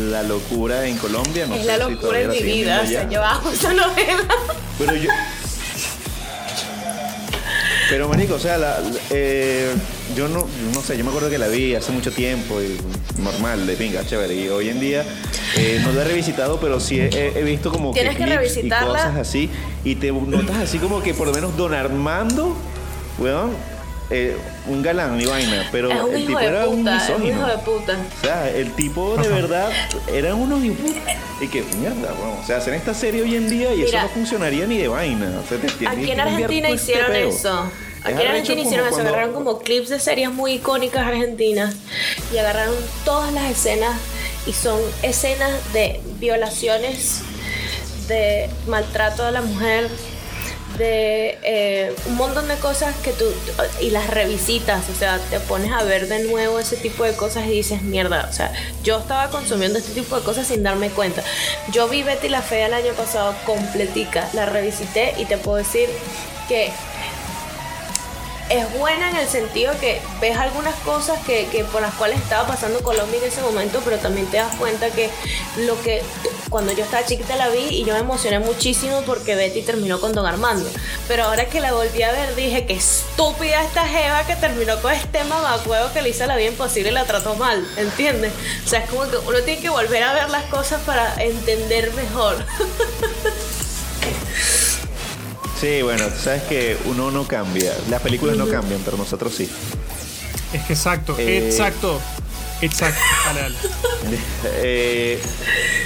[0.09, 1.45] la locura en Colombia.
[1.47, 2.81] No es sé la locura en mi vida.
[2.81, 3.09] O viendo sea, allá.
[3.09, 4.23] yo amo esa novela.
[4.77, 5.09] Pero yo.
[7.89, 9.71] Pero marico, o sea, la- la- eh,
[10.15, 12.77] yo no, no sé, yo me acuerdo que la vi hace mucho tiempo y
[13.21, 14.33] normal, de pinga, chévere.
[14.33, 15.05] Y hoy en día
[15.55, 18.87] eh, no la he revisitado, pero sí he, visto como Tienes que clips revisitarla.
[18.87, 19.49] y cosas así.
[19.83, 22.55] Y te notas así como que por lo menos Don Armando,
[23.19, 23.51] weón,
[24.11, 24.37] eh,
[24.67, 26.97] un galán y vaina, pero es un el tipo de era un puta.
[26.97, 27.37] Es un misógino.
[27.39, 27.97] hijo de puta.
[28.21, 29.69] O sea, el tipo de verdad
[30.13, 30.77] eran unos hijos-
[31.41, 34.07] y que mierda, bueno, o sea, hacer esta serie hoy en día y Mira, eso
[34.07, 35.41] no funcionaría ni de vaina.
[35.43, 37.65] O sea, te Aquí en Argentina este hicieron eso.
[38.05, 38.95] Es Aquí en Argentina hicieron eso.
[38.95, 41.75] cuando- Agarraron como clips de series muy icónicas argentinas
[42.33, 43.93] y agarraron todas las escenas
[44.45, 47.21] y son escenas de violaciones,
[48.07, 49.89] de maltrato a la mujer,
[50.77, 53.25] de eh, un montón de cosas que tú
[53.81, 57.45] y las revisitas, o sea, te pones a ver de nuevo ese tipo de cosas
[57.47, 58.51] y dices, mierda, o sea,
[58.83, 61.23] yo estaba consumiendo este tipo de cosas sin darme cuenta.
[61.71, 65.89] Yo vi Betty la Fea el año pasado completica, la revisité y te puedo decir
[66.47, 66.71] que
[68.49, 72.47] es buena en el sentido que ves algunas cosas que, que por las cuales estaba
[72.47, 75.09] pasando Colombia en ese momento, pero también te das cuenta que
[75.57, 76.03] lo que
[76.49, 80.13] cuando yo estaba chiquita la vi y yo me emocioné muchísimo porque Betty terminó con
[80.13, 80.69] Don Armando.
[81.07, 84.93] Pero ahora que la volví a ver dije que estúpida esta Jeva que terminó con
[84.93, 88.31] este mamacuevo que le hizo la vida imposible y la trató mal, ¿entiendes?
[88.65, 91.91] O sea, es como que uno tiene que volver a ver las cosas para entender
[91.93, 92.45] mejor.
[95.59, 97.73] Sí, bueno, tú sabes que uno no cambia.
[97.89, 99.49] Las películas no cambian, pero nosotros sí.
[100.53, 101.99] Es que exacto, Eh, exacto,
[102.61, 102.99] exacto.
[103.25, 103.55] Dale, dale.
[104.61, 105.19] Eh,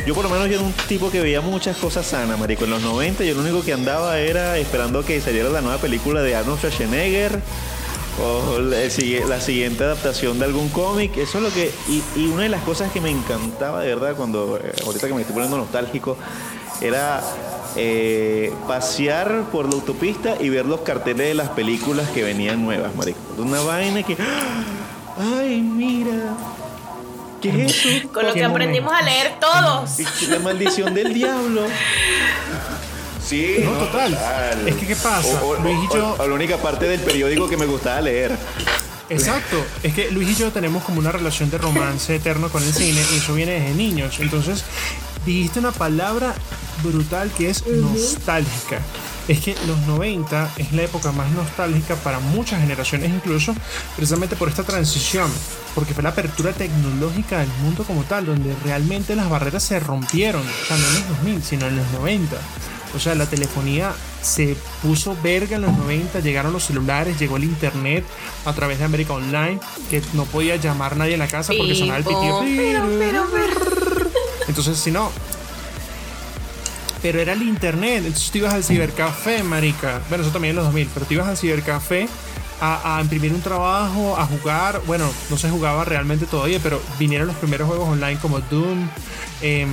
[0.06, 2.66] yo por lo menos yo era un tipo que veía muchas cosas sanas, marico.
[2.66, 6.22] En los 90 yo lo único que andaba era esperando que saliera la nueva película
[6.22, 7.40] de Arnold Schwarzenegger
[8.22, 11.16] o la siguiente adaptación de algún cómic.
[11.16, 11.72] Eso es lo que...
[11.88, 14.60] Y, y una de las cosas que me encantaba de verdad cuando...
[14.62, 16.18] eh, ahorita que me estoy poniendo nostálgico
[16.82, 17.22] era
[17.76, 22.96] eh, pasear por la autopista y ver los carteles de las películas que venían nuevas,
[22.96, 23.20] marico.
[23.38, 24.18] Una vaina que...
[25.38, 26.34] ¡Ay, mira!
[27.42, 28.10] ¿Qué es eso?
[28.12, 29.92] Con lo que aprendimos a leer todos.
[30.30, 31.62] La maldición del diablo.
[33.26, 34.18] Sí, No, total.
[34.66, 35.42] Es que, ¿qué pasa?
[35.44, 38.02] O, o- Luis y o- yo- o la única parte del periódico que me gustaba
[38.02, 38.36] leer.
[39.10, 42.72] Exacto, es que Luis y yo tenemos como una relación de romance eterno con el
[42.74, 44.20] cine y eso viene desde niños.
[44.20, 44.64] Entonces,
[45.26, 46.34] dijiste una palabra
[46.84, 48.80] brutal que es nostálgica.
[49.28, 53.54] Es que los 90 es la época más nostálgica para muchas generaciones incluso,
[53.96, 55.30] precisamente por esta transición,
[55.76, 60.42] porque fue la apertura tecnológica del mundo como tal, donde realmente las barreras se rompieron,
[60.42, 62.38] o sea, no en los 2000, sino en los 90.
[62.96, 67.44] O sea, la telefonía se puso verga en los 90, llegaron los celulares, llegó el
[67.44, 68.04] internet
[68.46, 69.60] a través de América Online,
[69.92, 72.42] que no podía llamar nadie a la casa porque sonaba el pitido.
[72.42, 73.99] Pero, pero, pero.
[74.50, 75.12] Entonces, si no.
[77.02, 80.02] Pero era el internet, entonces tú ibas al cibercafé, marica.
[80.10, 82.10] Bueno, eso también en los 2000, pero tú ibas al cibercafé
[82.62, 84.82] a, a imprimir un trabajo, a jugar.
[84.88, 88.88] Bueno, no se jugaba realmente todavía, pero vinieron los primeros juegos online como Doom,
[89.42, 89.70] em,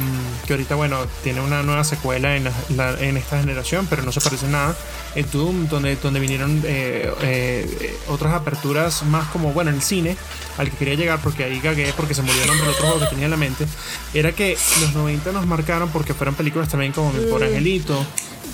[0.47, 2.45] que ahorita, bueno, tiene una nueva secuela en,
[2.77, 4.77] la- en esta generación, pero no se parece nada.
[5.15, 9.83] El Doom, donde, donde vinieron eh, eh, eh, otras aperturas más como, bueno, en el
[9.83, 10.17] cine,
[10.59, 13.25] al que quería llegar, porque ahí gagué, porque se nombre del otro juego que tenía
[13.25, 13.67] en la mente,
[14.15, 18.05] era que los 90 nos marcaron porque fueron películas también como Mi Pobre Angelito,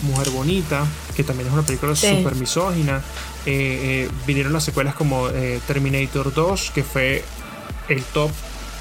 [0.02, 0.84] Mujer Bonita,
[1.16, 2.08] que también es una película Sí.
[2.16, 2.98] súper misógina.
[3.46, 7.24] Eh, eh, vinieron las secuelas como eh, Terminator 2, que fue
[7.88, 8.30] el top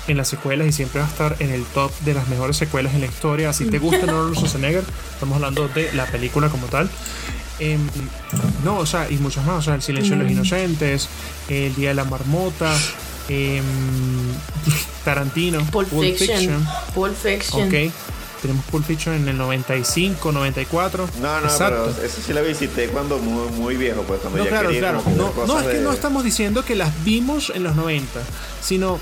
[0.07, 2.93] en las secuelas y siempre va a estar en el top de las mejores secuelas
[2.95, 3.53] en la historia.
[3.53, 6.89] Si te gusta Arnold Schwarzenegger, estamos hablando de la película como tal.
[7.59, 7.79] Em,
[8.63, 9.59] no, o sea, y muchas más.
[9.59, 11.07] O sea, El Silencio de los Inocentes,
[11.47, 12.75] El Día de la Marmota,
[13.29, 13.63] em,
[15.05, 16.65] Tarantino, Pulp, Fiction.
[16.93, 17.67] Pulp Fiction.
[17.67, 17.91] Ok.
[18.41, 21.07] Tenemos Pulp Fiction en el 95, 94.
[21.21, 21.91] No, no, Exacto.
[21.95, 24.81] pero eso sí la visité cuando muy, muy viejo, pues cuando No, ya claro, quería
[24.81, 25.03] claro.
[25.45, 28.19] No, es que de- no estamos diciendo que las vimos en los 90,
[28.61, 28.99] sino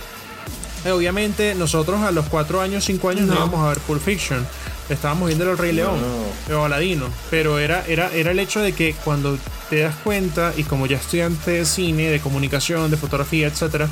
[0.86, 3.40] eh, obviamente nosotros a los 4 años, 5 años no, No.
[3.40, 4.46] íbamos a ver Pulp Fiction.
[4.90, 6.00] Estábamos viendo el Rey León
[6.52, 7.06] o Aladino.
[7.30, 9.38] Pero era, era, era el hecho de que cuando
[9.70, 13.88] te das cuenta, y como ya estudiante de cine, de comunicación, de fotografía, etcétera,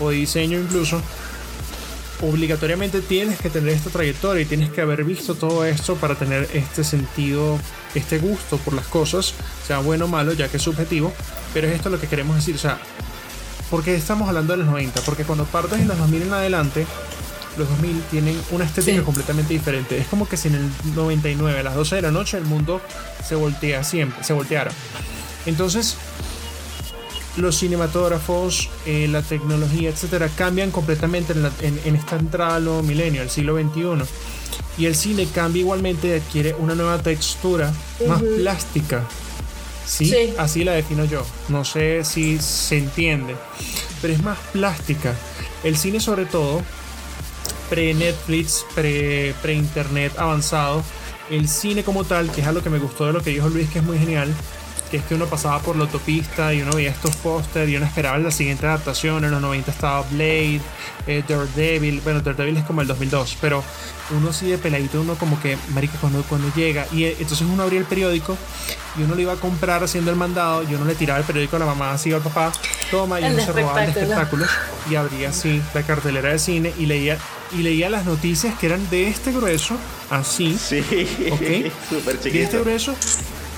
[0.00, 1.00] o de diseño incluso,
[2.22, 6.48] obligatoriamente tienes que tener esta trayectoria y tienes que haber visto todo esto para tener
[6.54, 7.58] este sentido,
[7.94, 9.34] este gusto por las cosas,
[9.66, 11.12] sea bueno o malo, ya que es subjetivo,
[11.52, 12.78] pero es esto lo que queremos decir, o sea,
[13.70, 15.00] ¿por qué estamos hablando de los 90?
[15.02, 16.86] Porque cuando partes en los 2000 en adelante,
[17.58, 19.04] los 2000 tienen una estética Sí.
[19.04, 19.98] completamente diferente.
[19.98, 22.80] Es como que si en el 99 a las 12 de la noche el mundo
[23.26, 24.70] se voltea siempre, se volteara.
[25.44, 25.96] Entonces,
[27.36, 32.64] los cinematógrafos, eh, la tecnología, etcétera, cambian completamente en, la- en- en esta entrada al
[32.64, 34.04] nuevo milenio, al siglo XXI.
[34.78, 37.72] Y el cine cambia igualmente y adquiere una nueva textura
[38.06, 39.02] más plástica.
[39.86, 40.06] ¿Sí?
[40.06, 40.34] Sí.
[40.38, 41.24] Así la defino yo.
[41.48, 43.34] No sé si se entiende.
[44.00, 45.14] Pero es más plástica.
[45.64, 46.62] El cine, sobre todo,
[47.70, 50.82] pre-Netflix, pre- pre-internet avanzado,
[51.30, 53.68] el cine como tal, que es algo que me gustó de lo que dijo Luis,
[53.70, 54.32] que es muy genial,
[54.92, 57.86] que es que uno pasaba por la autopista y uno veía estos pósters y uno
[57.86, 59.24] esperaba la siguiente adaptación.
[59.24, 60.60] En los 90 estaba Blade,
[61.06, 62.02] eh, Daredevil.
[62.04, 63.64] Bueno, Daredevil es como el 2002, pero
[64.10, 66.86] uno así de peladito, uno como que, marica, cuando, cuando llega.
[66.92, 68.36] Y eh, entonces uno abría el periódico
[68.98, 71.56] y uno lo iba a comprar haciendo el mandado y uno le tiraba el periódico
[71.56, 72.52] a la mamá, así o al papá,
[72.90, 74.48] toma, y El uno de se robaba el de espectáculos.
[74.50, 77.16] espectáculos y abría así la cartelera de cine y leía,
[77.52, 79.76] y leía las noticias que eran de este grueso,
[80.10, 80.58] así.
[80.58, 80.80] Sí,
[81.32, 81.40] Ok.
[81.88, 82.60] súper Y este chiquito.
[82.60, 82.94] grueso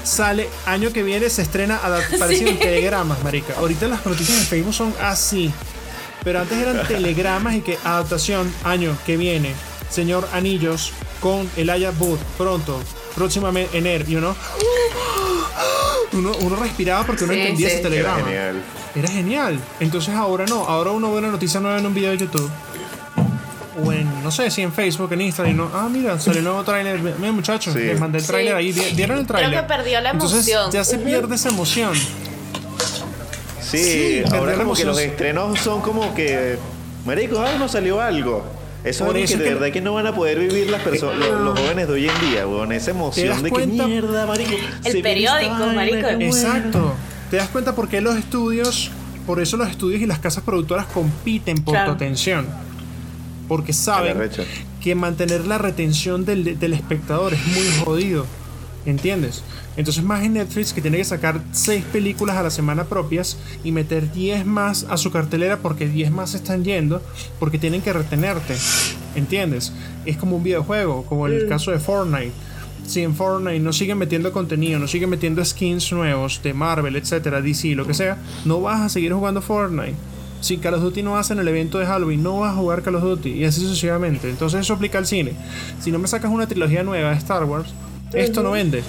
[0.05, 3.55] sale, año que viene se estrena a parecido en telegramas, marica.
[3.59, 5.53] Ahorita las noticias en Facebook son así.
[6.23, 9.53] Pero antes eran telegramas y que adaptación, año que viene,
[9.91, 12.81] señor Anillos con Elijah Wood, pronto,
[13.15, 14.37] próximamente enero, y uno,
[16.13, 17.75] uno, uno respiraba porque uno Sí, entendía sí.
[17.75, 18.25] ese Era telegrama.
[18.25, 18.63] genial.
[18.95, 19.61] Era genial.
[19.81, 20.65] Entonces ahora no.
[20.67, 22.49] Ahora uno ve una noticia nueva en un video de YouTube.
[23.83, 25.53] O en, no sé si en Facebook, en Instagram.
[25.55, 27.01] Y no, ah, mira, salió el nuevo tráiler.
[27.01, 27.81] Mira, muchachos, Sí.
[27.81, 28.29] les mandé el Sí.
[28.31, 28.73] tráiler ahí.
[28.73, 29.61] ¿Vi- ¿Vieron el Creo tráiler?
[29.63, 30.71] que perdió la Entonces emoción.
[30.71, 31.93] ya se pierde esa emoción.
[33.61, 36.59] Sí, Sí, ahora como que los estrenos son como que,
[37.05, 38.45] marico, ah, no salió algo.
[38.85, 40.69] Eso Por es eso que de que- Eh, verdad que no van a poder vivir
[40.71, 42.71] las personas, los, los jóvenes de hoy en día, weón.
[42.73, 43.85] Esa ¿Te emoción de cuenta?
[43.85, 44.51] que mierda, marico.
[44.83, 46.07] viene periódico, marico.
[46.09, 46.93] Exacto.
[47.31, 48.91] ¿Te das cuenta por qué los estudios,
[49.27, 51.93] por eso los estudios y las casas productoras compiten por Claro.
[51.93, 52.47] tu atención?
[53.49, 54.17] Porque saben
[54.81, 58.27] que mantener la retención del, del espectador es muy jodido.
[58.87, 59.43] ¿Entiendes?
[59.77, 63.73] Entonces más en Netflix que tiene que sacar 6 películas a la semana propias y
[63.73, 67.03] meter 10 más a su cartelera porque 10 más están yendo
[67.39, 68.55] porque tienen que retenerte.
[69.15, 69.73] ¿Entiendes?
[70.05, 72.33] Es como un videojuego, como el caso de Fortnite.
[72.87, 77.41] Si en Fortnite no siguen metiendo contenido, no siguen metiendo skins nuevos de Marvel, etcétera,
[77.41, 79.95] DC, lo que sea, no vas a seguir jugando Fortnite.
[80.45, 82.97] Si Call of Duty no hacen el evento de Halloween, no vas a jugar Call
[82.97, 84.29] of Duty y así sucesivamente.
[84.29, 85.33] Entonces eso aplica al cine.
[85.81, 87.71] Si no me sacas una trilogía nueva de Star Wars,
[88.13, 88.83] esto no vende.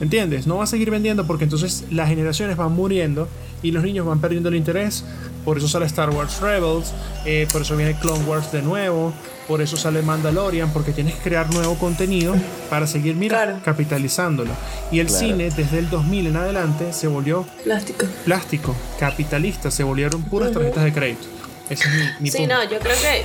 [0.00, 0.48] ¿Entiendes?
[0.48, 3.28] No va a seguir vendiendo porque entonces las generaciones van muriendo
[3.62, 5.04] y los niños van perdiendo el interés.
[5.44, 6.92] Por eso sale Star Wars Rebels,
[7.24, 9.12] eh, por eso viene Clone Wars de nuevo,
[9.52, 12.34] por eso sale Mandalorian, porque tienes que crear nuevo contenido
[12.70, 13.60] para seguir, mira, Claro.
[13.62, 14.50] capitalizándolo.
[14.90, 15.26] Y el Claro.
[15.26, 18.06] cine desde el 2000 en adelante se volvió Plástico.
[18.24, 21.26] plástico, capitalista, se volvieron puras tarjetas de crédito.
[21.68, 22.54] Ese es mi, mi Sí, punto.
[22.54, 23.24] no, yo creo que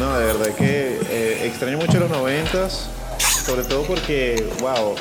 [0.00, 2.88] No, de verdad que eh, extraño mucho los noventas,
[3.44, 4.94] sobre todo porque, wow,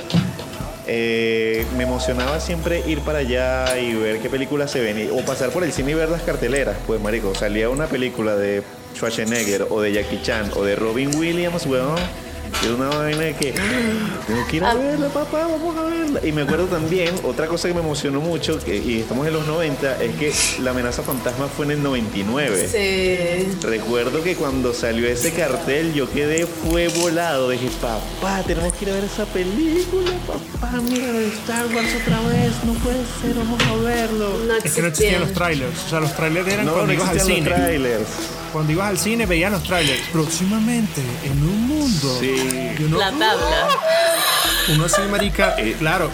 [0.87, 5.23] eh, me emocionaba siempre ir para allá y ver qué películas se ven, y- o
[5.23, 6.75] pasar por el cine y ver las carteleras.
[6.85, 8.61] Pues, marico, salía una película de
[8.95, 11.99] Schwarzenegger o de Jackie Chan o de Robin Williams, weón.
[12.63, 13.51] Era una vaina de que
[14.27, 14.75] tengo que ir a Ah.
[14.75, 16.21] verla, papá, vamos a verla.
[16.25, 19.45] Y me acuerdo también, otra cosa que me emocionó mucho, que, y estamos en los
[19.45, 20.31] 90, es que
[20.61, 22.67] la amenaza fantasma fue en el 99.
[22.71, 23.57] sí.
[23.61, 27.49] Recuerdo que cuando salió ese cartel yo quedé fue volado.
[27.49, 31.07] Dije, papá, tenemos que ir a ver esa película, papá, mira
[31.43, 34.29] Star Wars otra vez, no puede ser, vamos a verlo.
[34.47, 35.83] No Es que no existían los trailers.
[35.85, 37.49] O sea, los trailers eran No, cuando no ibas al cine.
[37.49, 38.07] los trailers.
[38.55, 39.99] Cuando ibas al cine veías los trailers.
[40.13, 42.17] Próximamente, en un mundo.
[42.21, 42.71] Sí.
[42.79, 43.67] Y uno, La tabla.
[44.73, 45.75] uno así, marica, Eh.
[45.77, 46.09] claro.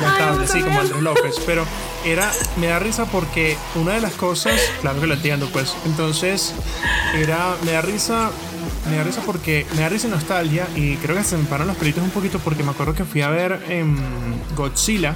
[0.00, 1.36] La tabla, sí, como Andrés López.
[1.46, 1.64] Pero
[2.04, 5.72] era, me da risa porque una de las cosas, claro que lo entiendo, pues.
[5.86, 6.52] Entonces,
[7.14, 8.32] era, me da risa.
[8.90, 11.68] Me da risa porque me da risa y nostalgia y creo que se me paran
[11.68, 13.96] los pelitos un poquito porque me acuerdo que fui a ver en
[14.56, 15.14] Godzilla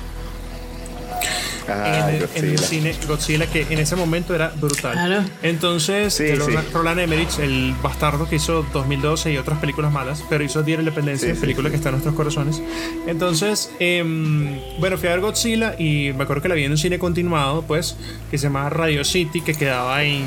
[1.66, 4.92] Ah, en, el, en el cine Godzilla que en ese momento era brutal.
[4.92, 5.24] Claro.
[5.42, 6.52] Entonces, Sí, de sí.
[6.72, 10.82] Roland- Emmerich, el bastardo que hizo 2012 y otras películas malas, pero hizo Día de
[10.82, 12.60] la Independencia, Sí, sí, película que está en nuestros corazones.
[13.06, 16.78] Entonces, em, bueno, fui a ver Godzilla y me acuerdo que la vi en un
[16.78, 17.96] cine continuado, pues,
[18.30, 20.24] que se llamaba Radio City, que quedaba en,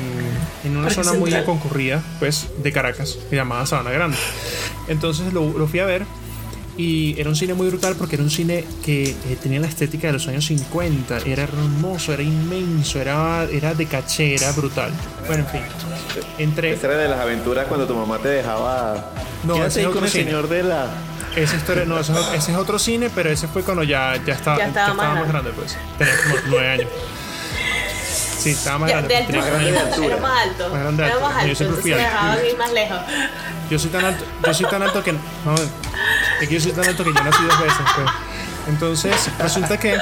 [0.64, 1.44] en una Parque zona muy Central.
[1.44, 4.16] concurrida, pues, de Caracas, llamada Sabana Grande.
[4.88, 6.02] Entonces lo, lo fui a ver
[6.78, 10.06] y era un cine muy brutal porque era un cine que eh, tenía la estética
[10.06, 11.18] de los años 50.
[11.26, 14.90] Era hermoso, era inmenso, era, era de caché, era brutal.
[15.26, 15.60] Bueno, en fin.
[16.38, 16.72] Entré.
[16.72, 19.10] Esa era de las aventuras cuando tu mamá te dejaba.
[19.44, 20.24] No, ese es con otro el cine.
[20.24, 20.86] señor de la.
[21.36, 24.34] Esa historia, no, ese, es- ese es otro cine, pero ese fue cuando ya, ya,
[24.34, 25.76] estaba, Ya estaba más más grande, pues.
[25.98, 26.88] Tenía como nueve años.
[28.38, 29.14] Sí, estaba más Ya, grande.
[29.14, 29.58] de tenía altura.
[29.60, 29.98] nueve años.
[29.98, 30.68] Era más alto.
[30.70, 31.54] Más grande de Era más Yo alto.
[31.56, 32.08] siempre fui me alto.
[32.14, 32.98] dejaban ir más lejos.
[33.70, 35.18] Yo soy tan alto, yo soy tan alto que no,
[36.40, 38.10] es que yo soy tan alto que yo nací dos veces, pues.
[38.68, 39.96] Entonces, resulta que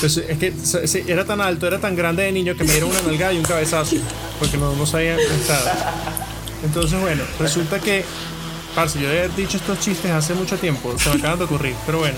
[0.00, 3.02] pues, es que era tan alto, era tan grande de niño que me dieron una
[3.02, 3.96] nalgada y un cabezazo,
[4.38, 5.70] porque no, no sabía pensado.
[6.64, 8.04] Entonces, bueno, resulta que,
[8.74, 11.98] parce, yo he dicho estos chistes hace mucho tiempo, se me acaban de ocurrir, pero
[11.98, 12.16] bueno.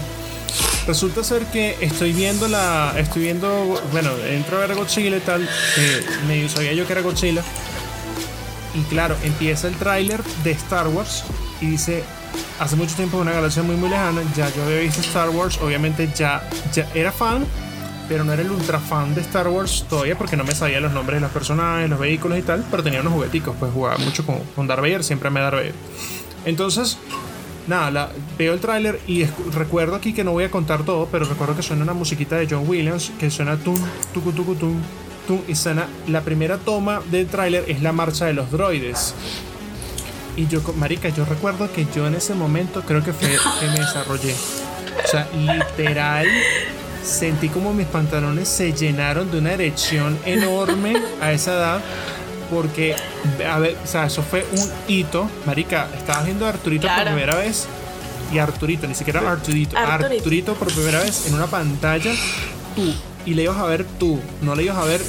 [0.87, 2.95] Resulta ser que estoy viendo la.
[2.97, 3.81] Estoy viendo.
[3.93, 5.49] Bueno, entro a ver Godzilla y tal.
[5.77, 7.43] Que medio sabía yo que era Godzilla.
[8.75, 11.25] Y claro, empieza el tráiler de Star Wars
[11.61, 12.03] y dice,
[12.59, 15.59] hace mucho tiempo, en una galaxia muy muy lejana, ya yo había visto Star Wars,
[15.63, 17.45] obviamente ya, ya era fan,
[18.09, 20.93] pero no era el ultra fan de Star Wars todavía porque no me sabía los
[20.93, 24.27] nombres de los personajes, los vehículos y tal, pero tenía unos jugueticos, pues jugaba mucho
[24.27, 25.75] con, con Darth Vader, siempre me Darth Vader.
[26.45, 26.99] Entonces,
[27.67, 31.25] nada, veo el tráiler y escu- recuerdo aquí que no voy a contar todo, pero
[31.27, 33.77] recuerdo que suena una musiquita de John Williams que suena tum,
[34.13, 34.81] tucu, tucu, tum,
[35.29, 39.15] tum, y suena la primera toma del tráiler es la marcha de los droides.
[40.37, 43.81] Y yo, marica, yo recuerdo que yo en ese momento creo que fue que me
[43.81, 44.35] desarrollé.
[45.05, 46.27] O sea, literal,
[47.03, 51.81] sentí como mis pantalones se llenaron de una erección enorme a esa edad.
[52.51, 52.97] Porque,
[53.49, 55.31] a ver, o sea, eso fue un hito.
[55.47, 57.67] Marica, estabas viendo a Arturito por primera vez.
[58.33, 59.77] Y Arturito, ni siquiera Arturito.
[59.77, 60.17] Arturito.
[60.17, 62.13] Arturito por primera vez en una pantalla.
[62.75, 62.93] Tú.
[63.27, 64.21] Y le ibas a ver tú.
[64.43, 65.01] No le ibas a ver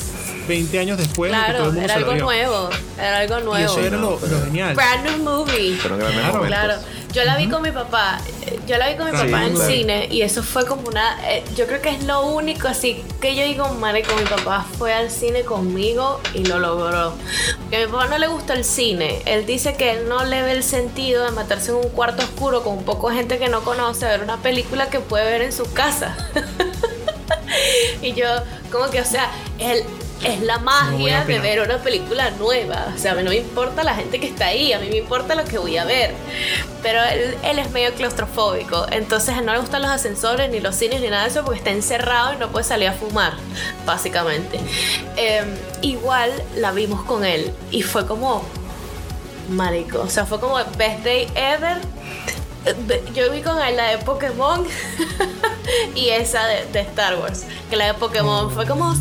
[0.51, 2.23] 20 años después de que todo Claro, el mundo era algo vio.
[2.23, 2.69] nuevo.
[2.97, 3.71] Era algo Y nuevo.
[3.71, 4.75] eso era lo, lo genial.
[4.75, 5.77] Brand new movie.
[5.83, 6.33] Grandes Claro.
[6.33, 6.47] momentos.
[6.47, 6.73] Claro.
[7.13, 9.53] Yo la vi con mi papá, eh, yo la vi con mi Sí, papá en
[9.55, 9.69] claro.
[9.69, 13.35] cine y eso fue como una, eh, yo creo que es lo único así que
[13.35, 17.13] yo digo, madre, con mi papá fue al cine conmigo y lo logró.
[17.59, 20.41] Porque a mi papá no le gusta el cine, él dice que él no le
[20.41, 23.49] ve el sentido de meterse en un cuarto oscuro con un poco de gente que
[23.49, 26.15] no conoce a ver una película que puede ver en su casa.
[28.01, 28.27] y yo,
[28.71, 29.29] como que, o sea,
[29.59, 29.83] él...
[30.23, 32.93] Es la No magia de ver una película nueva.
[32.95, 34.97] O sea, a mí no me importa la gente que está ahí, a mí me
[34.97, 36.13] importa lo que voy a ver.
[36.83, 41.01] Pero él, él es medio claustrofóbico, entonces no le gustan los ascensores, ni los cines,
[41.01, 43.33] ni nada de eso, porque está encerrado y no puede salir a fumar,
[43.85, 44.59] básicamente.
[45.17, 45.43] Eh,
[45.81, 48.43] igual la vimos con él y fue como,
[49.49, 51.77] marico, o sea, fue como best day ever.
[53.15, 54.63] Yo vi con la de Pokémon
[55.95, 58.93] y esa de, de Star Wars, que la de Pokémon fue como...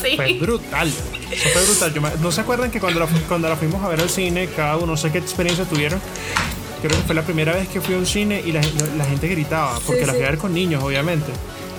[0.00, 0.16] Sí.
[0.16, 0.88] Fue brutal.
[1.30, 1.92] Eso fue brutal.
[1.94, 4.48] Yo me- ¿No se acuerdan que cuando la, cuando la fuimos a ver al cine,
[4.48, 6.00] cada uno, no sé qué experiencia tuvieron?
[6.80, 8.60] Creo que fue la primera vez que fui a un cine y la,
[8.96, 10.18] la gente gritaba, porque Sí, la sí.
[10.18, 11.32] fui a ver con niños, obviamente.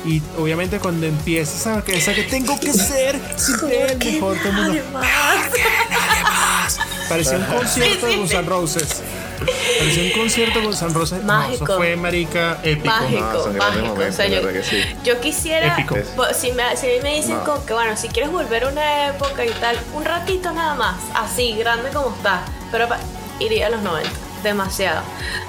[0.06, 4.54] Y obviamente cuando empieza esa, que- esa que tengo que ser siempre el mejor, todo
[4.54, 4.82] mundo.
[7.10, 8.42] Parecía un concierto de Guns N'.
[8.50, 9.02] Roses.
[9.80, 11.20] Parecía un concierto de Guns N' Roses.
[11.24, 11.64] No, Mágico.
[11.66, 12.86] eso fue marica épico.
[12.94, 13.86] Mágico, No, mágico.
[13.88, 15.12] momentos, o sea, la yo, sí.
[15.22, 15.96] quisiera, Épico.
[16.16, 17.44] po- si, me, si a mí me dicen No.
[17.44, 20.96] como que bueno, si quieres volver a una época y tal, un ratito nada más,
[21.16, 23.00] así, grande como está, pero pa-
[23.40, 24.10] iría a los 90,
[24.44, 25.02] demasiado.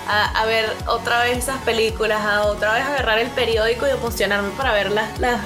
[0.09, 4.51] A, a ver otra vez esas películas, a otra vez agarrar el periódico y emocionarme
[4.51, 5.41] para ver las, las,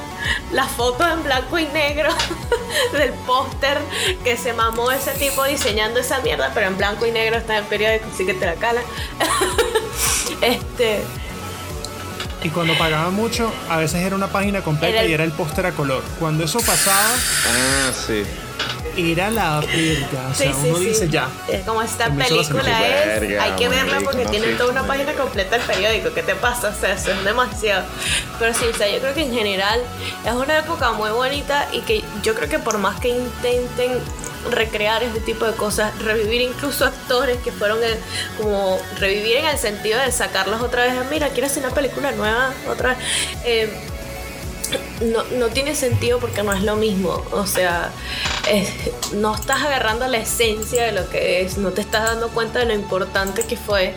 [0.52, 2.10] las fotos en blanco y negro
[2.92, 3.78] del póster
[4.24, 7.64] que se mamó ese tipo diseñando esa mierda, pero en blanco y negro está en
[7.64, 8.80] el periódico, así que te la cala.
[10.40, 11.02] este.
[12.44, 15.30] Y cuando pagaba mucho, a veces era una página completa Era el- y era el
[15.32, 16.02] póster a color.
[16.18, 17.06] Cuando eso pasaba,
[17.46, 18.24] Ah, sí.
[18.96, 20.28] Era la verga.
[20.30, 20.84] O Sí, sea, sí, uno sí.
[20.86, 21.28] dice ya.
[21.48, 24.54] Eh, Como esta película es, verga, hay que verla marico, porque no, tiene sí.
[24.58, 26.12] toda una página completa el periódico.
[26.12, 26.68] ¿Qué te pasa?
[26.76, 27.84] O sea, eso es demasiado.
[28.38, 29.80] Pero sí, o sea, yo creo que en general
[30.26, 33.98] es una época muy bonita y que yo creo que por más que intenten
[34.50, 37.96] recrear este tipo de cosas, revivir incluso actores que fueron el-
[38.36, 42.52] como revivir en el sentido de sacarlos otra vez, mira, quiero hacer una película nueva
[42.68, 42.98] otra vez.
[43.44, 43.72] Eh,
[45.00, 47.22] no, no tiene sentido porque no es lo mismo.
[47.32, 47.90] O sea,
[49.14, 52.66] no estás agarrando la esencia de lo que es, no te estás dando cuenta de
[52.66, 53.94] lo importante que fue.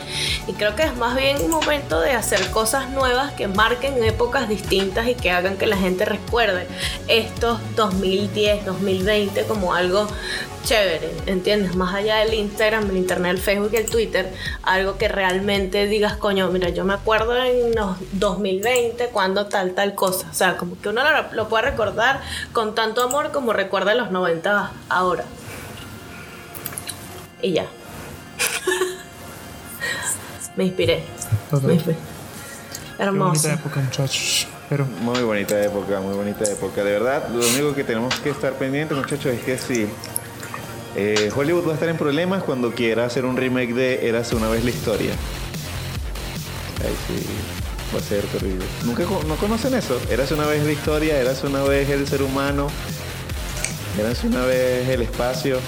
[0.47, 4.47] Y creo que es más bien un momento de hacer cosas nuevas que marquen épocas
[4.47, 6.67] distintas y que hagan que la gente recuerde
[7.07, 10.07] estos 2010, 2020 como algo
[10.65, 11.75] chévere, ¿entiendes?
[11.75, 16.17] Más allá del Instagram, el Internet, el Facebook y el Twitter, algo que realmente digas,
[16.17, 20.27] coño, mira, yo me acuerdo en los 2020 cuando tal, tal cosa.
[20.29, 24.09] O sea, como que uno lo, lo puede recordar con tanto amor como recuerda los
[24.09, 25.25] 90 ahora.
[27.41, 27.65] Y ya.
[30.55, 31.03] me inspiré.
[31.61, 31.97] Me inspiré.
[32.97, 33.29] Qué Hermoso.
[33.29, 34.47] bonita época, muchachos.
[34.69, 36.83] Pero Muy bonita época, muy bonita época.
[36.83, 39.87] De verdad, lo único que tenemos que estar pendientes, muchachos, es que si
[40.95, 44.47] eh, Hollywood va a estar en problemas cuando quiera hacer un remake de Érase una
[44.47, 45.11] vez la historia.
[46.83, 47.25] Ay, sí,
[47.95, 48.65] va a ser terrible.
[48.83, 49.99] ¿Nunca no conocen eso?
[50.09, 52.67] Érase una vez la historia, Érase una vez el ser humano,
[53.99, 55.59] Érase una vez el espacio.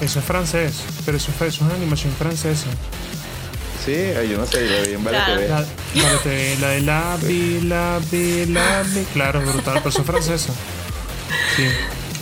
[0.00, 0.74] eso es francés.
[1.04, 2.66] Pero eso, fue, eso es una animación francesa.
[3.84, 5.18] Sí, ay, yo no sé, lo vi en Vale.
[5.26, 5.48] TV.
[5.48, 9.04] La, la, de- la de la vi, la vi, la vi.
[9.12, 10.52] Claro, brutal, pero eso es francesa.
[11.56, 11.64] Sí.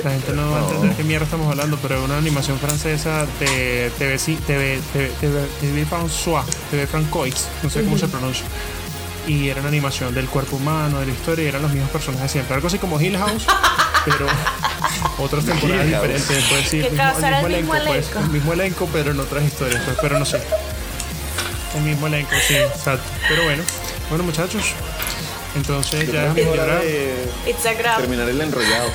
[0.03, 3.27] La gente no va a entender qué mierda estamos hablando, pero es una animación francesa
[3.41, 8.45] de TV, TV, TV, TV, TV François, TV Francois, no sé cómo se pronuncia.
[9.27, 12.31] Y era una animación del cuerpo humano, de la historia, y eran los mismos personajes
[12.31, 12.55] siempre.
[12.55, 13.47] Algo así como Hill House,
[14.05, 14.27] pero
[15.19, 16.09] otras temporadas Hill House.
[16.09, 16.45] diferentes.
[16.49, 19.11] Puede decir, el mismo, el causara mismo el mismo elenco, pues, el mismo elenco, pero
[19.13, 20.41] en otras historias, pues, pero no sé.
[21.77, 23.05] El mismo elenco, sí, exacto.
[23.29, 23.63] Pero bueno,
[24.11, 24.63] bueno muchachos,
[25.57, 27.31] entonces ya es déjame hora de
[27.97, 28.91] terminar el enrollado.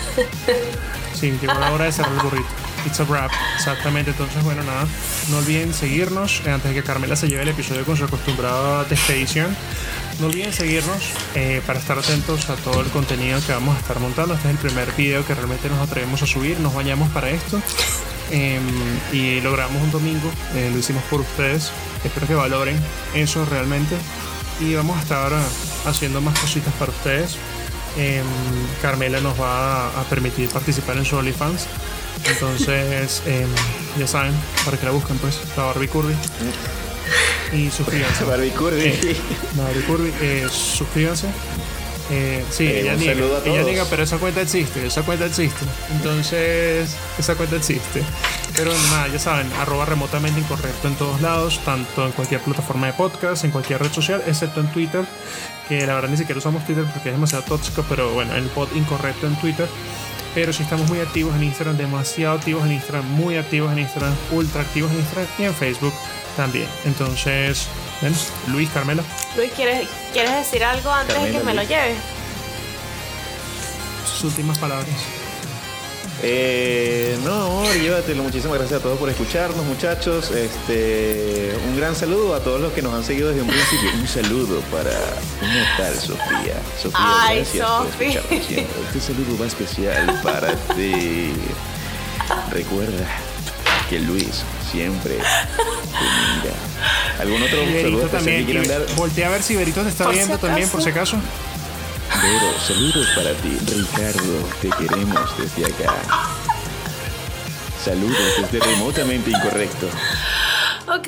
[1.14, 2.59] Sí, llegó la hora de cerrar el burrito.
[2.86, 4.12] It's a wrap, exactamente.
[4.12, 4.88] Entonces, bueno, nada,
[5.30, 8.84] no olviden seguirnos eh, antes de que Carmela se lleve el episodio con su acostumbrada
[8.86, 9.56] despedición.
[10.20, 10.98] No olviden seguirnos
[11.36, 14.34] eh, para estar atentos a todo el contenido que vamos a estar montando.
[14.34, 16.60] Este es el primer video que realmente nos atrevemos a subir.
[16.60, 17.62] Nos bañamos para esto.
[18.32, 18.60] Eh,
[19.14, 20.30] y lo grabamos un domingo.
[20.56, 21.72] eh, lo hicimos por ustedes.
[22.04, 22.78] Espero que valoren
[23.16, 23.96] eso realmente.
[24.60, 25.32] Y vamos a estar
[25.86, 27.38] haciendo más cositas para ustedes.
[27.98, 28.26] Em,
[28.82, 31.66] Carmela nos va a permitir participar en su OnlyFans.
[32.26, 33.48] Entonces, em,
[33.98, 34.34] ya saben,
[34.66, 36.14] para que la busquen, pues, la Barbie Curvy.
[37.54, 38.24] Y suscríbanse.
[38.26, 38.82] Barbie Curvy.
[38.82, 39.16] Eh,
[39.58, 41.28] la Barbie Curvy, eh, suscríbanse.
[42.12, 43.40] Eh, sí, Eh, ella niega.
[43.46, 45.64] Ella niega, pero esa cuenta existe, esa cuenta existe.
[45.92, 48.02] Entonces, esa cuenta existe.
[48.56, 52.94] Pero nada, ya saben, arroba remotamente incorrecto en todos lados, tanto en cualquier plataforma de
[52.94, 55.06] podcast, en cualquier red social, excepto en Twitter,
[55.68, 58.70] que la verdad ni siquiera usamos Twitter porque es demasiado tóxico, pero bueno, el pod
[58.76, 59.68] incorrecto en Twitter.
[60.36, 64.14] Pero sí estamos muy activos en Instagram, demasiado activos en Instagram, muy activos en Instagram,
[64.32, 65.94] ultra activos en Instagram y en Facebook
[66.38, 66.68] también.
[66.86, 67.68] Entonces,
[68.02, 68.14] ven,
[68.48, 69.04] Luis, Carmela.
[69.36, 71.98] Luis, ¿quieres, ¿quieres decir algo antes de que me lo lleves?
[74.20, 74.90] sus últimas palabras.
[76.22, 78.24] Eh, no, amor, llévatelo.
[78.24, 80.32] Muchísimas gracias a todos por escucharnos, muchachos.
[80.32, 83.90] Este, un gran saludo a todos los que nos han seguido desde un principio.
[83.94, 84.92] Un saludo para
[85.42, 86.62] una tal Sofía.
[86.82, 88.06] Sofía, Ay, gracias por Sofi.
[88.06, 88.76] escucharnos siempre.
[88.88, 91.32] Este saludo va especial para ti.
[92.52, 93.08] Recuerda
[93.90, 95.24] que Luis siempre te
[96.44, 96.56] mira.
[97.20, 98.46] ¿Algún otro saludo Iberito especial también.
[98.46, 98.96] que quieran dar?
[98.96, 101.18] Voltea a ver si Iberito te está Por si viendo también, por si acaso.
[102.18, 103.58] Vero, saludos para ti.
[103.66, 105.94] Ricardo, te queremos desde acá.
[107.84, 109.88] Saludos desde remotamente incorrecto.
[110.92, 111.08] Ok,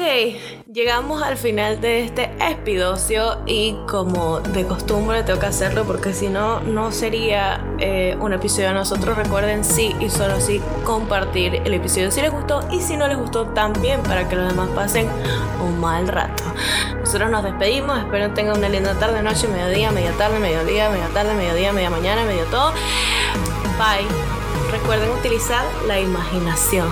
[0.71, 6.27] llegamos al final de este espidocio y como de costumbre tengo que hacerlo porque si
[6.27, 9.17] no, no sería eh, un episodio de nosotros.
[9.17, 13.17] Recuerden sí y solo sí compartir el episodio si les gustó y si no les
[13.17, 15.07] gustó también para que los demás pasen
[15.63, 16.43] un mal rato.
[16.99, 21.33] Nosotros nos despedimos, espero tengan una linda tarde, noche, mediodía, media tarde, mediodía, media tarde,
[21.33, 22.71] mediodía, media mañana, medio todo.
[23.79, 24.05] Bye.
[24.71, 26.87] Recuerden utilizar la imaginación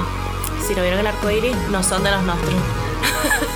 [0.65, 2.53] si no vieron el arco iris, no son de los nuestros.